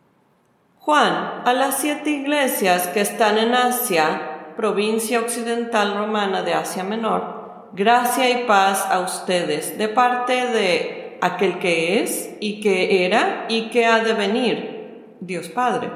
Juan, 0.79 1.43
a 1.45 1.53
las 1.53 1.79
siete 1.79 2.09
iglesias 2.09 2.87
que 2.87 2.99
están 2.99 3.37
en 3.37 3.53
Asia, 3.53 4.55
provincia 4.57 5.21
occidental 5.21 5.97
romana 5.97 6.41
de 6.41 6.53
Asia 6.53 6.83
Menor, 6.83 7.42
gracia 7.73 8.29
y 8.29 8.45
paz 8.45 8.85
a 8.89 8.99
ustedes 8.99 9.77
de 9.77 9.87
parte 9.89 10.47
de 10.47 11.17
aquel 11.21 11.59
que 11.59 12.01
es 12.01 12.31
y 12.39 12.61
que 12.61 13.05
era 13.05 13.45
y 13.49 13.69
que 13.69 13.85
ha 13.85 14.03
de 14.03 14.13
venir, 14.13 15.15
Dios 15.19 15.49
Padre, 15.49 15.91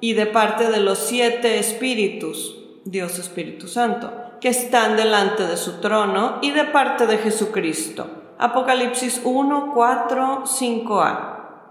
y 0.00 0.14
de 0.14 0.26
parte 0.26 0.70
de 0.70 0.80
los 0.80 0.98
siete 0.98 1.58
espíritus, 1.58 2.56
Dios 2.84 3.18
Espíritu 3.18 3.68
Santo 3.68 4.20
que 4.40 4.48
están 4.48 4.96
delante 4.96 5.46
de 5.46 5.56
su 5.56 5.80
trono 5.80 6.38
y 6.42 6.50
de 6.50 6.64
parte 6.64 7.06
de 7.06 7.18
Jesucristo. 7.18 8.34
Apocalipsis 8.38 9.20
1, 9.22 9.72
4, 9.74 10.44
5a. 10.46 11.70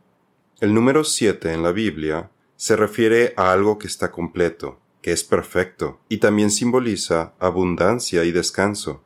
El 0.60 0.74
número 0.74 1.04
7 1.04 1.54
en 1.54 1.63
la 1.63 1.72
Biblia 1.72 2.30
se 2.56 2.75
refiere 2.75 3.34
a 3.38 3.51
algo 3.51 3.80
que 3.80 3.88
está 3.88 4.12
completo, 4.12 4.80
que 5.01 5.12
es 5.12 5.24
perfecto, 5.24 6.00
y 6.10 6.18
también 6.18 6.51
simboliza 6.51 7.34
abundancia 7.39 8.24
y 8.24 8.32
descanso. 8.32 9.01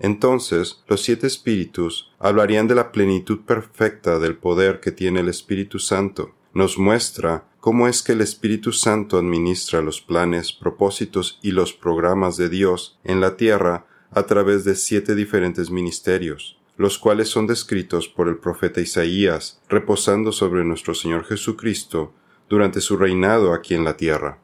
Entonces, 0.00 0.82
los 0.86 1.02
siete 1.02 1.26
espíritus 1.26 2.12
hablarían 2.18 2.68
de 2.68 2.74
la 2.74 2.92
plenitud 2.92 3.40
perfecta 3.40 4.18
del 4.18 4.36
poder 4.36 4.80
que 4.80 4.92
tiene 4.92 5.20
el 5.20 5.28
Espíritu 5.28 5.78
Santo. 5.78 6.34
Nos 6.54 6.78
muestra 6.78 7.44
cómo 7.60 7.88
es 7.88 8.02
que 8.02 8.12
el 8.12 8.20
Espíritu 8.20 8.72
Santo 8.72 9.18
administra 9.18 9.80
los 9.82 10.00
planes, 10.00 10.52
propósitos 10.52 11.38
y 11.42 11.50
los 11.50 11.72
programas 11.72 12.36
de 12.36 12.48
Dios 12.48 12.98
en 13.04 13.20
la 13.20 13.36
tierra 13.36 13.86
a 14.12 14.24
través 14.24 14.64
de 14.64 14.74
siete 14.74 15.14
diferentes 15.14 15.70
ministerios, 15.70 16.58
los 16.76 16.98
cuales 16.98 17.28
son 17.28 17.46
descritos 17.46 18.08
por 18.08 18.28
el 18.28 18.38
profeta 18.38 18.80
Isaías, 18.80 19.60
reposando 19.68 20.32
sobre 20.32 20.64
nuestro 20.64 20.94
Señor 20.94 21.24
Jesucristo 21.24 22.14
durante 22.48 22.80
su 22.80 22.96
reinado 22.96 23.52
aquí 23.52 23.74
en 23.74 23.84
la 23.84 23.96
tierra. 23.96 24.38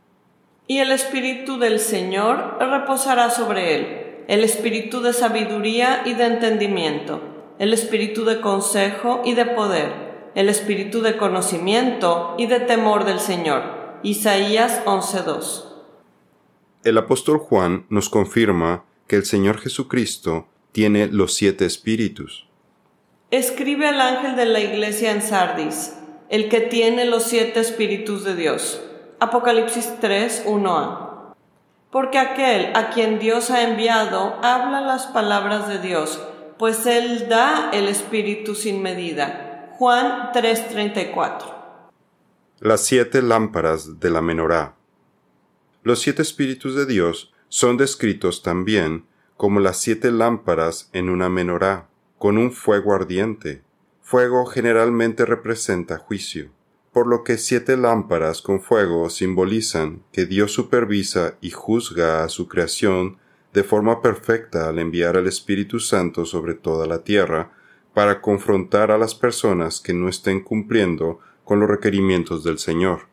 Y 0.67 0.79
el 0.79 0.93
Espíritu 0.93 1.59
del 1.59 1.79
Señor 1.79 2.59
reposará 2.59 3.31
sobre 3.31 3.75
él, 3.75 4.04
el 4.29 4.45
Espíritu 4.45 5.01
de 5.01 5.13
sabiduría 5.13 6.03
y 6.05 6.15
de 6.15 6.27
entendimiento, 6.27 7.21
el 7.59 7.73
Espíritu 7.73 8.25
de 8.25 8.41
consejo 8.41 9.23
y 9.25 9.35
de 9.35 9.47
poder 9.47 10.05
el 10.35 10.49
espíritu 10.49 11.01
de 11.01 11.17
conocimiento 11.17 12.35
y 12.39 12.47
de 12.47 12.61
temor 12.61 13.05
del 13.05 13.21
Señor. 13.21 13.63
Isaías 14.03 14.83
11:2. 14.85 15.69
El 16.83 16.99
apóstol 16.99 17.39
Juan 17.39 17.87
nos 17.89 18.09
confirma 18.09 18.85
que 19.07 19.17
el 19.17 19.25
Señor 19.25 19.59
Jesucristo 19.59 20.49
tiene 20.73 21.07
los 21.07 21.35
siete 21.35 21.65
espíritus. 21.65 22.47
Escribe 23.31 23.89
al 23.89 24.01
ángel 24.01 24.37
de 24.37 24.47
la 24.47 24.61
iglesia 24.61 25.13
en 25.13 25.23
Sardis, 25.23 25.95
el 26.29 26.49
que 26.49 26.61
tiene 26.61 27.05
los 27.05 27.23
siete 27.23 27.61
espíritus 27.61 28.25
de 28.25 28.35
Dios. 28.35 28.83
Apocalipsis 29.21 29.95
3, 30.01 30.45
1a. 30.47 31.14
Porque 31.95 32.19
aquel 32.19 32.75
a 32.75 32.91
quien 32.91 33.21
Dios 33.21 33.53
ha 33.53 33.63
enviado 33.63 34.41
habla 34.43 34.81
las 34.81 35.07
palabras 35.07 35.69
de 35.69 35.79
Dios, 35.79 36.21
pues 36.59 36.87
Él 36.87 37.29
da 37.29 37.71
el 37.73 37.87
espíritu 37.87 38.57
sin 38.57 38.83
medida. 38.83 39.71
Juan 39.79 40.33
3:34. 40.33 41.55
Las 42.59 42.81
siete 42.81 43.23
lámparas 43.23 44.01
de 44.01 44.11
la 44.11 44.23
menorá. 44.23 44.75
Los 45.85 46.01
siete 46.01 46.23
espíritus 46.23 46.75
de 46.75 46.85
Dios 46.85 47.33
son 47.49 47.77
descritos 47.77 48.43
también 48.43 49.07
como 49.37 49.61
las 49.61 49.77
siete 49.77 50.11
lámparas 50.11 50.91
en 50.93 51.09
una 51.09 51.29
menorá, 51.29 51.87
con 52.19 52.39
un 52.39 52.51
fuego 52.51 52.93
ardiente. 52.93 53.63
Fuego 54.03 54.47
generalmente 54.47 55.25
representa 55.27 55.99
juicio, 55.99 56.51
por 56.95 57.09
lo 57.09 57.25
que 57.25 57.39
siete 57.39 57.77
lámparas 57.77 58.41
con 58.41 58.61
fuego 58.61 59.11
simbolizan 59.11 60.05
que 60.13 60.27
Dios 60.27 60.53
supervisa 60.53 61.35
y 61.41 61.51
juzga 61.51 62.23
a 62.23 62.29
su 62.29 62.47
creación 62.47 63.19
de 63.53 63.65
forma 63.65 64.01
perfecta 64.01 64.69
al 64.69 64.79
enviar 64.79 65.17
al 65.17 65.27
Espíritu 65.27 65.81
Santo 65.81 66.25
sobre 66.25 66.55
toda 66.55 66.87
la 66.87 67.03
tierra 67.03 67.51
para 67.95 68.21
confrontar 68.21 68.93
a 68.93 68.99
las 68.99 69.17
personas 69.17 69.81
que 69.81 69.93
no 69.93 70.09
estén 70.09 70.41
cumpliendo 70.41 71.19
con 71.43 71.59
los 71.59 71.69
requerimientos 71.69 72.45
del 72.45 72.59
Señor. 72.61 73.09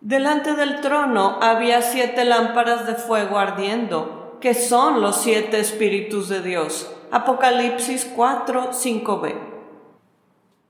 Delante 0.00 0.54
del 0.54 0.80
trono 0.80 1.38
había 1.42 1.82
siete 1.82 2.24
lámparas 2.24 2.86
de 2.86 2.94
fuego 2.94 3.38
ardiendo, 3.38 4.38
que 4.40 4.54
son 4.54 5.02
los 5.02 5.20
siete 5.20 5.60
espíritus 5.60 6.30
de 6.30 6.40
Dios. 6.40 6.90
Apocalipsis 7.10 8.10
4, 8.16 8.70
5b. 8.72 9.34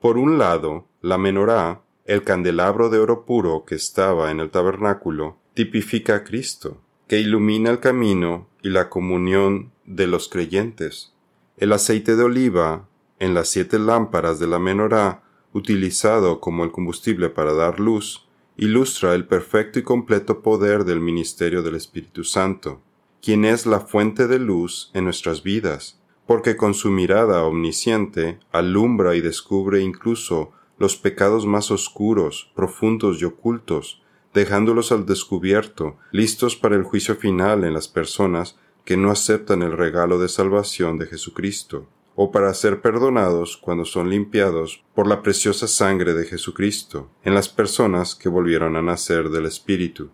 Por 0.00 0.18
un 0.18 0.38
lado, 0.38 0.88
la 1.00 1.18
menorá, 1.18 1.81
el 2.04 2.24
candelabro 2.24 2.90
de 2.90 2.98
oro 2.98 3.24
puro 3.24 3.64
que 3.64 3.74
estaba 3.74 4.30
en 4.30 4.40
el 4.40 4.50
tabernáculo, 4.50 5.36
tipifica 5.54 6.16
a 6.16 6.24
Cristo, 6.24 6.80
que 7.06 7.20
ilumina 7.20 7.70
el 7.70 7.80
camino 7.80 8.48
y 8.62 8.70
la 8.70 8.88
comunión 8.88 9.72
de 9.84 10.06
los 10.06 10.28
creyentes. 10.28 11.12
El 11.56 11.72
aceite 11.72 12.16
de 12.16 12.24
oliva 12.24 12.88
en 13.18 13.34
las 13.34 13.48
siete 13.48 13.78
lámparas 13.78 14.38
de 14.38 14.46
la 14.46 14.58
menorá 14.58 15.22
utilizado 15.52 16.40
como 16.40 16.64
el 16.64 16.72
combustible 16.72 17.28
para 17.28 17.52
dar 17.52 17.78
luz, 17.78 18.26
ilustra 18.56 19.14
el 19.14 19.26
perfecto 19.26 19.78
y 19.78 19.82
completo 19.82 20.42
poder 20.42 20.84
del 20.84 21.00
ministerio 21.00 21.62
del 21.62 21.76
Espíritu 21.76 22.24
Santo, 22.24 22.80
quien 23.20 23.44
es 23.44 23.66
la 23.66 23.80
fuente 23.80 24.26
de 24.26 24.38
luz 24.38 24.90
en 24.94 25.04
nuestras 25.04 25.42
vidas, 25.42 26.00
porque 26.26 26.56
con 26.56 26.74
su 26.74 26.90
mirada 26.90 27.44
omnisciente 27.44 28.40
alumbra 28.50 29.14
y 29.14 29.20
descubre 29.20 29.82
incluso 29.82 30.52
los 30.82 30.96
pecados 30.96 31.46
más 31.46 31.70
oscuros, 31.70 32.50
profundos 32.56 33.22
y 33.22 33.24
ocultos, 33.24 34.02
dejándolos 34.34 34.90
al 34.90 35.06
descubierto, 35.06 35.96
listos 36.10 36.56
para 36.56 36.74
el 36.74 36.82
juicio 36.82 37.14
final 37.14 37.62
en 37.62 37.72
las 37.72 37.86
personas 37.86 38.58
que 38.84 38.96
no 38.96 39.12
aceptan 39.12 39.62
el 39.62 39.76
regalo 39.78 40.18
de 40.18 40.28
salvación 40.28 40.98
de 40.98 41.06
Jesucristo, 41.06 41.86
o 42.16 42.32
para 42.32 42.52
ser 42.52 42.82
perdonados 42.82 43.56
cuando 43.56 43.84
son 43.84 44.10
limpiados 44.10 44.82
por 44.92 45.06
la 45.06 45.22
preciosa 45.22 45.68
sangre 45.68 46.14
de 46.14 46.26
Jesucristo, 46.26 47.08
en 47.22 47.34
las 47.34 47.48
personas 47.48 48.16
que 48.16 48.28
volvieron 48.28 48.74
a 48.74 48.82
nacer 48.82 49.30
del 49.30 49.46
Espíritu. 49.46 50.10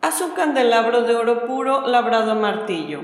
Haz 0.00 0.22
un 0.22 0.30
candelabro 0.30 1.02
de 1.02 1.16
oro 1.16 1.46
puro 1.46 1.86
labrado 1.86 2.32
a 2.32 2.34
martillo. 2.34 3.00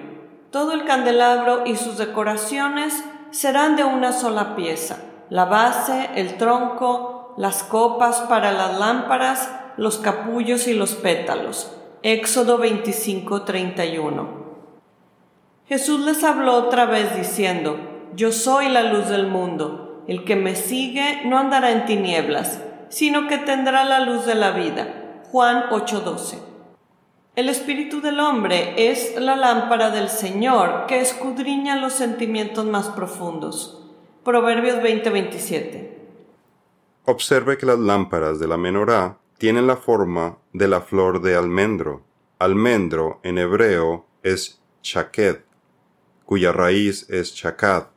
Todo 0.50 0.73
el 0.73 0.87
candelabro 0.87 1.67
y 1.67 1.76
sus 1.76 1.99
decoraciones 1.99 3.05
serán 3.31 3.76
de 3.76 3.85
una 3.85 4.12
sola 4.12 4.57
pieza, 4.57 5.12
la 5.31 5.45
base, 5.47 6.11
el 6.17 6.37
tronco, 6.37 7.35
las 7.37 7.62
copas 7.62 8.21
para 8.29 8.52
las 8.52 8.79
lámparas, 8.79 9.50
los 9.76 9.99
capullos 9.99 10.67
y 10.69 10.75
los 10.75 10.95
pétalos. 10.95 11.73
Éxodo 12.02 12.59
25:31. 12.59 14.43
Jesús 15.67 16.00
les 16.00 16.23
habló 16.25 16.55
otra 16.55 16.85
vez 16.85 17.17
diciendo, 17.17 17.79
Yo 18.14 18.33
soy 18.33 18.69
la 18.69 18.83
luz 18.83 19.09
del 19.09 19.26
mundo, 19.26 20.05
el 20.07 20.25
que 20.25 20.37
me 20.37 20.55
sigue 20.55 21.23
no 21.25 21.38
andará 21.38 21.71
en 21.71 21.87
tinieblas, 21.87 22.61
sino 22.88 23.29
que 23.29 23.38
tendrá 23.38 23.85
la 23.85 24.00
luz 24.00 24.26
de 24.26 24.35
la 24.35 24.50
vida. 24.50 25.23
Juan 25.31 25.64
8:12. 25.71 26.38
El 27.35 27.49
espíritu 27.49 28.02
del 28.02 28.21
hombre 28.21 28.91
es 28.91 29.19
la 29.19 29.37
lámpara 29.37 29.88
del 29.88 30.11
Señor 30.11 30.85
que 30.87 31.00
escudriña 31.00 31.76
los 31.76 31.95
sentimientos 31.95 32.67
más 32.67 32.88
profundos. 32.88 33.82
Proverbios 34.25 34.81
20:27. 34.81 35.99
Observe 37.07 37.59
que 37.59 37.67
las 37.67 37.81
lámparas 37.81 38.38
de 38.38 38.47
la 38.47 38.57
menorá 38.57 39.19
tienen 39.37 39.67
la 39.67 39.76
forma 39.76 40.38
de 40.52 40.69
la 40.69 40.81
flor 40.81 41.23
de 41.23 41.35
almendro. 41.35 42.05
Almendro 42.38 43.19
en 43.25 43.38
hebreo 43.38 44.07
es 44.23 44.62
chaked, 44.81 45.41
cuya 46.25 46.52
raíz 46.52 47.11
es 47.11 47.35
chakad, 47.35 47.88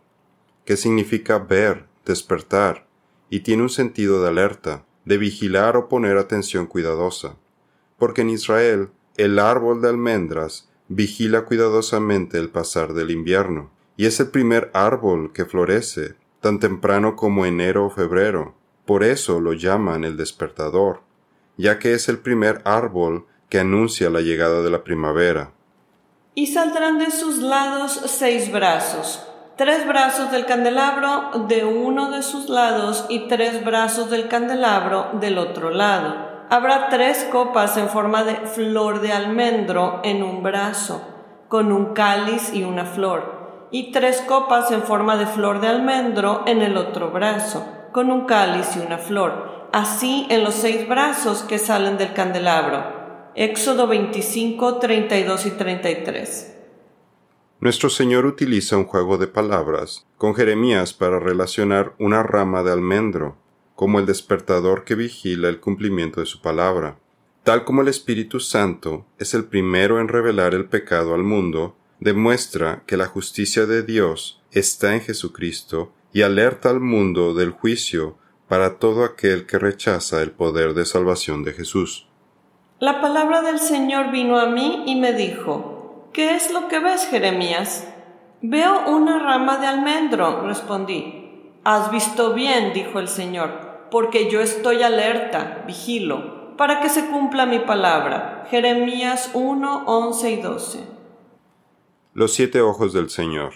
que 0.65 0.77
significa 0.77 1.37
ver, 1.37 1.85
despertar, 2.05 2.87
y 3.29 3.41
tiene 3.41 3.61
un 3.61 3.69
sentido 3.69 4.23
de 4.23 4.29
alerta, 4.29 4.83
de 5.05 5.19
vigilar 5.19 5.77
o 5.77 5.87
poner 5.87 6.17
atención 6.17 6.65
cuidadosa. 6.65 7.37
Porque 7.99 8.21
en 8.21 8.31
Israel 8.31 8.89
el 9.15 9.37
árbol 9.37 9.79
de 9.79 9.89
almendras 9.89 10.71
vigila 10.87 11.45
cuidadosamente 11.45 12.39
el 12.39 12.49
pasar 12.49 12.95
del 12.95 13.11
invierno 13.11 13.74
y 13.97 14.05
es 14.05 14.19
el 14.19 14.29
primer 14.29 14.71
árbol 14.73 15.31
que 15.33 15.45
florece, 15.45 16.15
tan 16.41 16.59
temprano 16.59 17.15
como 17.15 17.45
enero 17.45 17.85
o 17.85 17.89
febrero. 17.89 18.55
Por 18.85 19.03
eso 19.03 19.39
lo 19.39 19.53
llaman 19.53 20.03
el 20.03 20.17
despertador, 20.17 21.01
ya 21.57 21.79
que 21.79 21.93
es 21.93 22.09
el 22.09 22.19
primer 22.19 22.61
árbol 22.65 23.25
que 23.49 23.59
anuncia 23.59 24.09
la 24.09 24.21
llegada 24.21 24.61
de 24.61 24.69
la 24.69 24.83
primavera. 24.83 25.51
Y 26.35 26.47
saldrán 26.47 26.99
de 26.99 27.11
sus 27.11 27.37
lados 27.37 28.01
seis 28.05 28.51
brazos, 28.51 29.25
tres 29.55 29.87
brazos 29.87 30.31
del 30.31 30.45
candelabro 30.45 31.45
de 31.47 31.63
uno 31.63 32.11
de 32.11 32.21
sus 32.21 32.49
lados 32.49 33.05
y 33.07 33.27
tres 33.27 33.63
brazos 33.63 34.09
del 34.09 34.27
candelabro 34.27 35.11
del 35.13 35.37
otro 35.37 35.69
lado. 35.69 36.35
Habrá 36.49 36.89
tres 36.89 37.25
copas 37.31 37.77
en 37.77 37.89
forma 37.89 38.23
de 38.23 38.35
flor 38.35 39.01
de 39.01 39.13
almendro 39.13 40.01
en 40.03 40.21
un 40.21 40.43
brazo, 40.43 41.01
con 41.47 41.71
un 41.71 41.93
cáliz 41.93 42.53
y 42.53 42.63
una 42.63 42.85
flor 42.85 43.34
y 43.75 43.91
tres 43.91 44.21
copas 44.21 44.71
en 44.71 44.83
forma 44.83 45.17
de 45.17 45.25
flor 45.25 45.59
de 45.59 45.67
almendro 45.67 46.43
en 46.47 46.61
el 46.61 46.77
otro 46.77 47.11
brazo, 47.11 47.67
con 47.91 48.09
un 48.09 48.25
cáliz 48.25 48.73
y 48.77 48.79
una 48.79 48.97
flor, 48.97 49.67
así 49.73 50.25
en 50.29 50.45
los 50.45 50.53
seis 50.53 50.87
brazos 50.87 51.43
que 51.43 51.59
salen 51.59 51.97
del 51.97 52.13
candelabro. 52.13 52.85
Éxodo 53.35 53.85
25, 53.87 54.77
32 54.77 55.45
y 55.47 55.51
33. 55.51 56.57
Nuestro 57.59 57.89
Señor 57.89 58.25
utiliza 58.25 58.77
un 58.77 58.85
juego 58.85 59.17
de 59.17 59.27
palabras 59.27 60.07
con 60.17 60.35
Jeremías 60.35 60.93
para 60.93 61.19
relacionar 61.19 61.95
una 61.99 62.23
rama 62.23 62.63
de 62.63 62.71
almendro 62.71 63.35
como 63.75 63.99
el 63.99 64.05
despertador 64.05 64.85
que 64.85 64.95
vigila 64.95 65.49
el 65.49 65.59
cumplimiento 65.59 66.21
de 66.21 66.27
su 66.27 66.41
palabra. 66.41 66.97
Tal 67.43 67.65
como 67.65 67.81
el 67.81 67.89
Espíritu 67.89 68.39
Santo 68.39 69.05
es 69.19 69.33
el 69.33 69.43
primero 69.43 69.99
en 69.99 70.07
revelar 70.07 70.53
el 70.53 70.63
pecado 70.69 71.13
al 71.13 71.23
mundo, 71.23 71.75
demuestra 71.99 72.83
que 72.85 72.97
la 72.97 73.05
justicia 73.05 73.65
de 73.65 73.83
Dios 73.83 74.41
está 74.51 74.93
en 74.93 75.01
Jesucristo 75.01 75.93
y 76.13 76.21
alerta 76.21 76.69
al 76.69 76.79
mundo 76.79 77.33
del 77.33 77.51
juicio 77.51 78.17
para 78.47 78.77
todo 78.77 79.03
aquel 79.03 79.45
que 79.45 79.59
rechaza 79.59 80.21
el 80.21 80.31
poder 80.31 80.73
de 80.73 80.85
salvación 80.85 81.43
de 81.43 81.53
Jesús. 81.53 82.07
La 82.79 83.01
palabra 83.01 83.41
del 83.41 83.59
Señor 83.59 84.11
vino 84.11 84.39
a 84.39 84.47
mí 84.47 84.83
y 84.85 84.95
me 84.95 85.13
dijo, 85.13 86.09
¿Qué 86.13 86.35
es 86.35 86.51
lo 86.51 86.67
que 86.67 86.79
ves, 86.79 87.07
Jeremías? 87.07 87.87
Veo 88.41 88.87
una 88.87 89.19
rama 89.19 89.57
de 89.57 89.67
almendro, 89.67 90.47
respondí. 90.47 91.51
Has 91.63 91.91
visto 91.91 92.33
bien, 92.33 92.73
dijo 92.73 92.99
el 92.99 93.07
Señor, 93.07 93.87
porque 93.91 94.29
yo 94.29 94.39
estoy 94.39 94.83
alerta, 94.83 95.63
vigilo, 95.65 96.55
para 96.57 96.79
que 96.79 96.89
se 96.89 97.07
cumpla 97.07 97.45
mi 97.45 97.59
palabra. 97.59 98.45
Jeremías 98.49 99.31
1, 99.33 99.83
11 99.85 100.31
y 100.31 100.35
12. 100.41 100.94
Los 102.15 102.33
siete 102.33 102.61
ojos 102.61 102.93
del 102.93 103.09
Señor. 103.09 103.55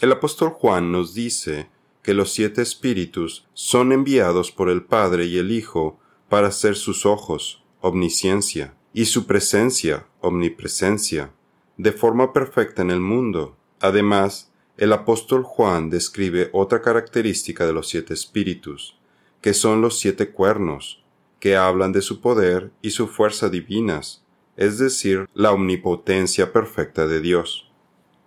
El 0.00 0.12
apóstol 0.12 0.50
Juan 0.50 0.92
nos 0.92 1.14
dice 1.14 1.70
que 2.02 2.12
los 2.12 2.30
siete 2.30 2.60
espíritus 2.60 3.48
son 3.54 3.92
enviados 3.92 4.52
por 4.52 4.68
el 4.68 4.84
Padre 4.84 5.24
y 5.24 5.38
el 5.38 5.50
Hijo 5.50 5.98
para 6.28 6.50
ser 6.50 6.76
sus 6.76 7.06
ojos, 7.06 7.64
omnisciencia, 7.80 8.74
y 8.92 9.06
su 9.06 9.26
presencia, 9.26 10.06
omnipresencia, 10.20 11.32
de 11.78 11.92
forma 11.92 12.34
perfecta 12.34 12.82
en 12.82 12.90
el 12.90 13.00
mundo. 13.00 13.56
Además, 13.80 14.52
el 14.76 14.92
apóstol 14.92 15.42
Juan 15.42 15.88
describe 15.88 16.50
otra 16.52 16.82
característica 16.82 17.66
de 17.66 17.72
los 17.72 17.88
siete 17.88 18.12
espíritus, 18.12 18.98
que 19.40 19.54
son 19.54 19.80
los 19.80 19.98
siete 19.98 20.32
cuernos, 20.32 21.02
que 21.40 21.56
hablan 21.56 21.92
de 21.92 22.02
su 22.02 22.20
poder 22.20 22.72
y 22.82 22.90
su 22.90 23.08
fuerza 23.08 23.48
divinas, 23.48 24.22
es 24.58 24.78
decir, 24.78 25.28
la 25.34 25.52
omnipotencia 25.52 26.52
perfecta 26.52 27.06
de 27.06 27.20
Dios. 27.20 27.70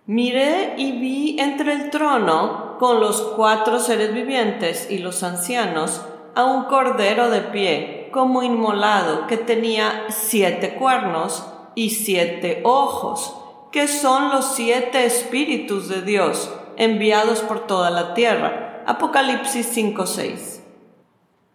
Miré 0.06 0.74
y 0.78 0.92
vi 0.92 1.36
entre 1.38 1.74
el 1.74 1.90
trono, 1.90 2.76
con 2.80 2.98
los 3.00 3.20
cuatro 3.36 3.78
seres 3.78 4.12
vivientes 4.12 4.88
y 4.90 4.98
los 4.98 5.22
ancianos, 5.22 6.02
a 6.34 6.44
un 6.44 6.64
cordero 6.64 7.30
de 7.30 7.42
pie, 7.42 8.08
como 8.10 8.42
inmolado, 8.42 9.26
que 9.26 9.36
tenía 9.36 10.06
siete 10.08 10.74
cuernos 10.74 11.46
y 11.74 11.90
siete 11.90 12.62
ojos, 12.64 13.36
que 13.70 13.86
son 13.86 14.30
los 14.30 14.54
siete 14.54 15.04
espíritus 15.04 15.88
de 15.88 16.02
Dios, 16.02 16.52
enviados 16.76 17.40
por 17.40 17.66
toda 17.66 17.90
la 17.90 18.14
tierra. 18.14 18.82
Apocalipsis 18.86 19.68
5:6. 19.76 20.51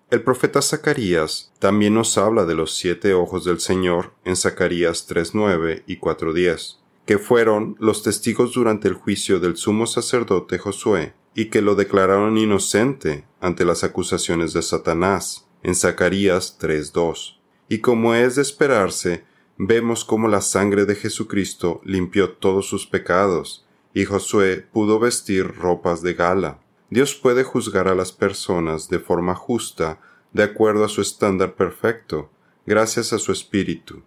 El 0.10 0.24
profeta 0.24 0.62
Zacarías 0.62 1.52
también 1.60 1.94
nos 1.94 2.18
habla 2.18 2.46
de 2.46 2.56
los 2.56 2.78
siete 2.78 3.14
ojos 3.14 3.44
del 3.44 3.60
Señor 3.60 4.14
en 4.24 4.38
Zacarías 4.38 5.06
3.9 5.10 5.84
y 5.86 6.00
4.10, 6.00 6.78
que 7.06 7.18
fueron 7.18 7.76
los 7.78 8.04
testigos 8.04 8.54
durante 8.54 8.88
el 8.88 8.94
juicio 8.94 9.42
del 9.42 9.58
sumo 9.58 9.86
sacerdote 9.86 10.60
Josué 10.60 11.14
y 11.36 11.50
que 11.50 11.62
lo 11.62 11.76
declararon 11.76 12.38
inocente 12.38 13.26
ante 13.42 13.66
las 13.66 13.84
acusaciones 13.84 14.54
de 14.54 14.62
Satanás 14.62 15.46
en 15.62 15.76
Zacarías 15.76 16.58
3.2. 16.58 17.40
Y 17.68 17.80
como 17.80 18.16
es 18.16 18.38
de 18.38 18.44
esperarse, 18.44 19.26
vemos 19.58 20.06
cómo 20.06 20.30
la 20.30 20.40
sangre 20.40 20.86
de 20.86 20.96
Jesucristo 20.96 21.82
limpió 21.84 22.32
todos 22.32 22.66
sus 22.70 22.88
pecados, 22.88 23.68
y 23.94 24.06
Josué 24.06 24.66
pudo 24.72 25.00
vestir 25.00 25.54
ropas 25.54 26.02
de 26.02 26.14
gala. 26.14 26.62
Dios 26.90 27.16
puede 27.16 27.44
juzgar 27.44 27.90
a 27.90 27.96
las 27.96 28.14
personas 28.14 28.88
de 28.88 29.00
forma 29.00 29.36
justa, 29.36 30.00
de 30.32 30.44
acuerdo 30.44 30.86
a 30.86 30.90
su 30.90 31.02
estándar 31.02 31.54
perfecto, 31.56 32.30
gracias 32.66 33.12
a 33.12 33.20
su 33.20 33.34
espíritu. 33.34 34.04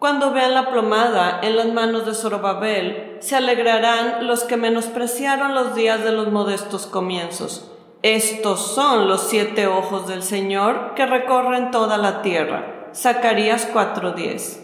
Cuando 0.00 0.32
vean 0.32 0.52
la 0.54 0.70
plomada 0.70 1.40
en 1.42 1.56
las 1.56 1.72
manos 1.72 2.06
de 2.06 2.14
Zorobabel, 2.14 3.18
se 3.20 3.36
alegrarán 3.36 4.26
los 4.26 4.42
que 4.42 4.56
menospreciaron 4.56 5.54
los 5.54 5.76
días 5.76 6.02
de 6.02 6.10
los 6.10 6.32
modestos 6.32 6.86
comienzos. 6.86 7.70
Estos 8.02 8.74
son 8.74 9.08
los 9.08 9.28
siete 9.28 9.68
ojos 9.68 10.08
del 10.08 10.24
Señor 10.24 10.94
que 10.96 11.06
recorren 11.06 11.70
toda 11.70 11.98
la 11.98 12.22
tierra. 12.22 12.90
Zacarías 12.94 13.68
4:10. 13.72 14.60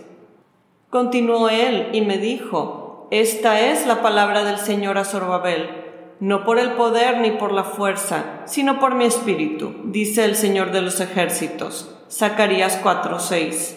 Continuó 0.90 1.48
él 1.48 1.90
y 1.92 2.00
me 2.00 2.18
dijo, 2.18 3.06
Esta 3.12 3.60
es 3.60 3.86
la 3.86 4.02
palabra 4.02 4.42
del 4.42 4.58
Señor 4.58 4.98
a 4.98 5.04
Zorobabel 5.04 5.83
no 6.24 6.42
por 6.42 6.58
el 6.58 6.72
poder 6.72 7.20
ni 7.20 7.32
por 7.32 7.52
la 7.52 7.64
fuerza, 7.64 8.44
sino 8.46 8.80
por 8.80 8.94
mi 8.94 9.04
espíritu, 9.04 9.74
dice 9.84 10.24
el 10.24 10.36
Señor 10.36 10.72
de 10.72 10.80
los 10.80 11.00
ejércitos. 11.00 11.94
Zacarías 12.10 12.80
4:6. 12.82 13.76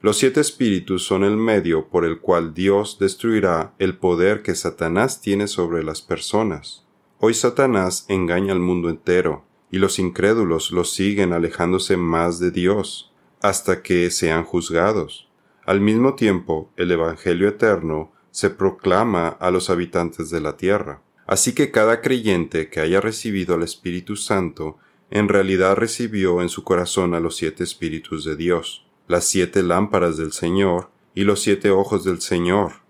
Los 0.00 0.16
siete 0.16 0.40
espíritus 0.40 1.04
son 1.04 1.24
el 1.24 1.36
medio 1.36 1.88
por 1.88 2.06
el 2.06 2.20
cual 2.20 2.54
Dios 2.54 2.96
destruirá 2.98 3.74
el 3.78 3.98
poder 3.98 4.40
que 4.42 4.54
Satanás 4.54 5.20
tiene 5.20 5.46
sobre 5.46 5.84
las 5.84 6.00
personas. 6.00 6.86
Hoy 7.18 7.34
Satanás 7.34 8.06
engaña 8.08 8.54
al 8.54 8.60
mundo 8.60 8.88
entero, 8.88 9.44
y 9.70 9.76
los 9.76 9.98
incrédulos 9.98 10.70
lo 10.70 10.84
siguen 10.84 11.34
alejándose 11.34 11.98
más 11.98 12.38
de 12.38 12.50
Dios, 12.50 13.12
hasta 13.42 13.82
que 13.82 14.10
sean 14.10 14.44
juzgados. 14.44 15.28
Al 15.66 15.82
mismo 15.82 16.14
tiempo, 16.14 16.70
el 16.78 16.92
Evangelio 16.92 17.46
eterno 17.46 18.10
se 18.30 18.48
proclama 18.48 19.28
a 19.28 19.50
los 19.50 19.68
habitantes 19.68 20.30
de 20.30 20.40
la 20.40 20.56
tierra. 20.56 21.02
Así 21.26 21.54
que 21.54 21.70
cada 21.70 22.00
creyente 22.00 22.68
que 22.68 22.80
haya 22.80 23.00
recibido 23.00 23.54
al 23.54 23.62
Espíritu 23.62 24.16
Santo 24.16 24.78
en 25.10 25.28
realidad 25.28 25.76
recibió 25.76 26.42
en 26.42 26.48
su 26.48 26.64
corazón 26.64 27.14
a 27.14 27.20
los 27.20 27.36
siete 27.36 27.64
Espíritus 27.64 28.24
de 28.24 28.36
Dios, 28.36 28.86
las 29.08 29.24
siete 29.24 29.62
lámparas 29.62 30.16
del 30.16 30.32
Señor 30.32 30.90
y 31.14 31.24
los 31.24 31.42
siete 31.42 31.70
ojos 31.70 32.04
del 32.04 32.20
Señor. 32.20 32.82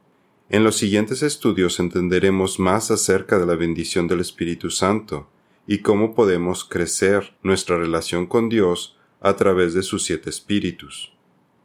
En 0.49 0.65
los 0.65 0.77
siguientes 0.77 1.23
estudios 1.23 1.81
entenderemos 1.81 2.59
más 2.59 2.91
acerca 2.91 3.39
de 3.39 3.47
la 3.47 3.57
bendición 3.57 4.07
del 4.07 4.21
Espíritu 4.21 4.71
Santo 4.71 5.29
y 5.67 5.79
cómo 5.79 6.15
podemos 6.15 6.65
crecer 6.65 7.35
nuestra 7.43 7.79
relación 7.79 8.27
con 8.27 8.49
Dios 8.49 8.97
a 9.21 9.35
través 9.37 9.75
de 9.75 9.83
sus 9.83 10.05
siete 10.05 10.31
espíritus. 10.31 11.13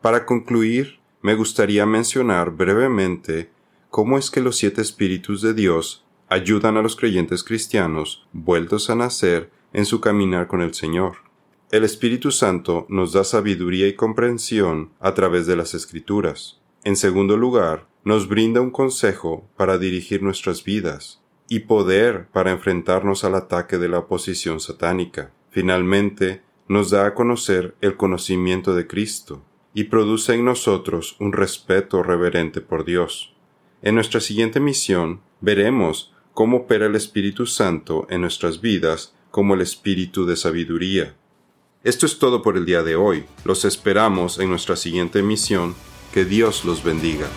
Para 0.01 0.25
concluir, 0.25 0.99
me 1.21 1.35
gustaría 1.35 1.85
mencionar 1.85 2.51
brevemente 2.51 3.49
cómo 3.89 4.17
es 4.17 4.31
que 4.31 4.41
los 4.41 4.55
siete 4.57 4.81
espíritus 4.81 5.41
de 5.41 5.53
Dios 5.53 6.05
ayudan 6.29 6.77
a 6.77 6.81
los 6.81 6.95
creyentes 6.95 7.43
cristianos 7.43 8.27
vueltos 8.33 8.89
a 8.89 8.95
nacer 8.95 9.51
en 9.73 9.85
su 9.85 10.01
caminar 10.01 10.47
con 10.47 10.61
el 10.61 10.73
Señor. 10.73 11.17
El 11.71 11.83
Espíritu 11.83 12.31
Santo 12.31 12.85
nos 12.89 13.13
da 13.13 13.23
sabiduría 13.23 13.87
y 13.87 13.93
comprensión 13.93 14.91
a 14.99 15.13
través 15.13 15.47
de 15.47 15.55
las 15.55 15.73
Escrituras. 15.73 16.59
En 16.83 16.95
segundo 16.95 17.35
lugar, 17.35 17.87
nos 18.03 18.29
brinda 18.29 18.61
un 18.61 18.71
consejo 18.71 19.49
para 19.57 19.77
dirigir 19.77 20.23
nuestras 20.23 20.63
vidas 20.63 21.21
y 21.49 21.59
poder 21.59 22.27
para 22.31 22.51
enfrentarnos 22.51 23.25
al 23.25 23.35
ataque 23.35 23.77
de 23.77 23.89
la 23.89 23.99
oposición 23.99 24.59
satánica. 24.59 25.33
Finalmente, 25.49 26.41
nos 26.69 26.89
da 26.89 27.05
a 27.05 27.13
conocer 27.13 27.75
el 27.81 27.97
conocimiento 27.97 28.75
de 28.75 28.87
Cristo 28.87 29.43
y 29.73 29.85
produce 29.85 30.33
en 30.33 30.45
nosotros 30.45 31.15
un 31.19 31.33
respeto 31.33 32.01
reverente 32.03 32.61
por 32.61 32.85
Dios. 32.85 33.35
En 33.81 33.95
nuestra 33.95 34.21
siguiente 34.21 34.59
misión 34.59 35.21
veremos 35.39 36.13
cómo 36.37 36.57
opera 36.57 36.85
el 36.85 36.95
Espíritu 36.95 37.47
Santo 37.47 38.05
en 38.11 38.21
nuestras 38.21 38.61
vidas 38.61 39.11
como 39.31 39.55
el 39.55 39.61
Espíritu 39.61 40.27
de 40.27 40.35
sabiduría. 40.35 41.15
Esto 41.83 42.05
es 42.05 42.19
todo 42.19 42.43
por 42.43 42.57
el 42.57 42.65
día 42.67 42.83
de 42.83 42.95
hoy. 42.95 43.25
Los 43.43 43.65
esperamos 43.65 44.37
en 44.37 44.51
nuestra 44.51 44.75
siguiente 44.75 45.23
misión. 45.23 45.73
Que 46.13 46.25
Dios 46.25 46.63
los 46.63 46.83
bendiga. 46.83 47.27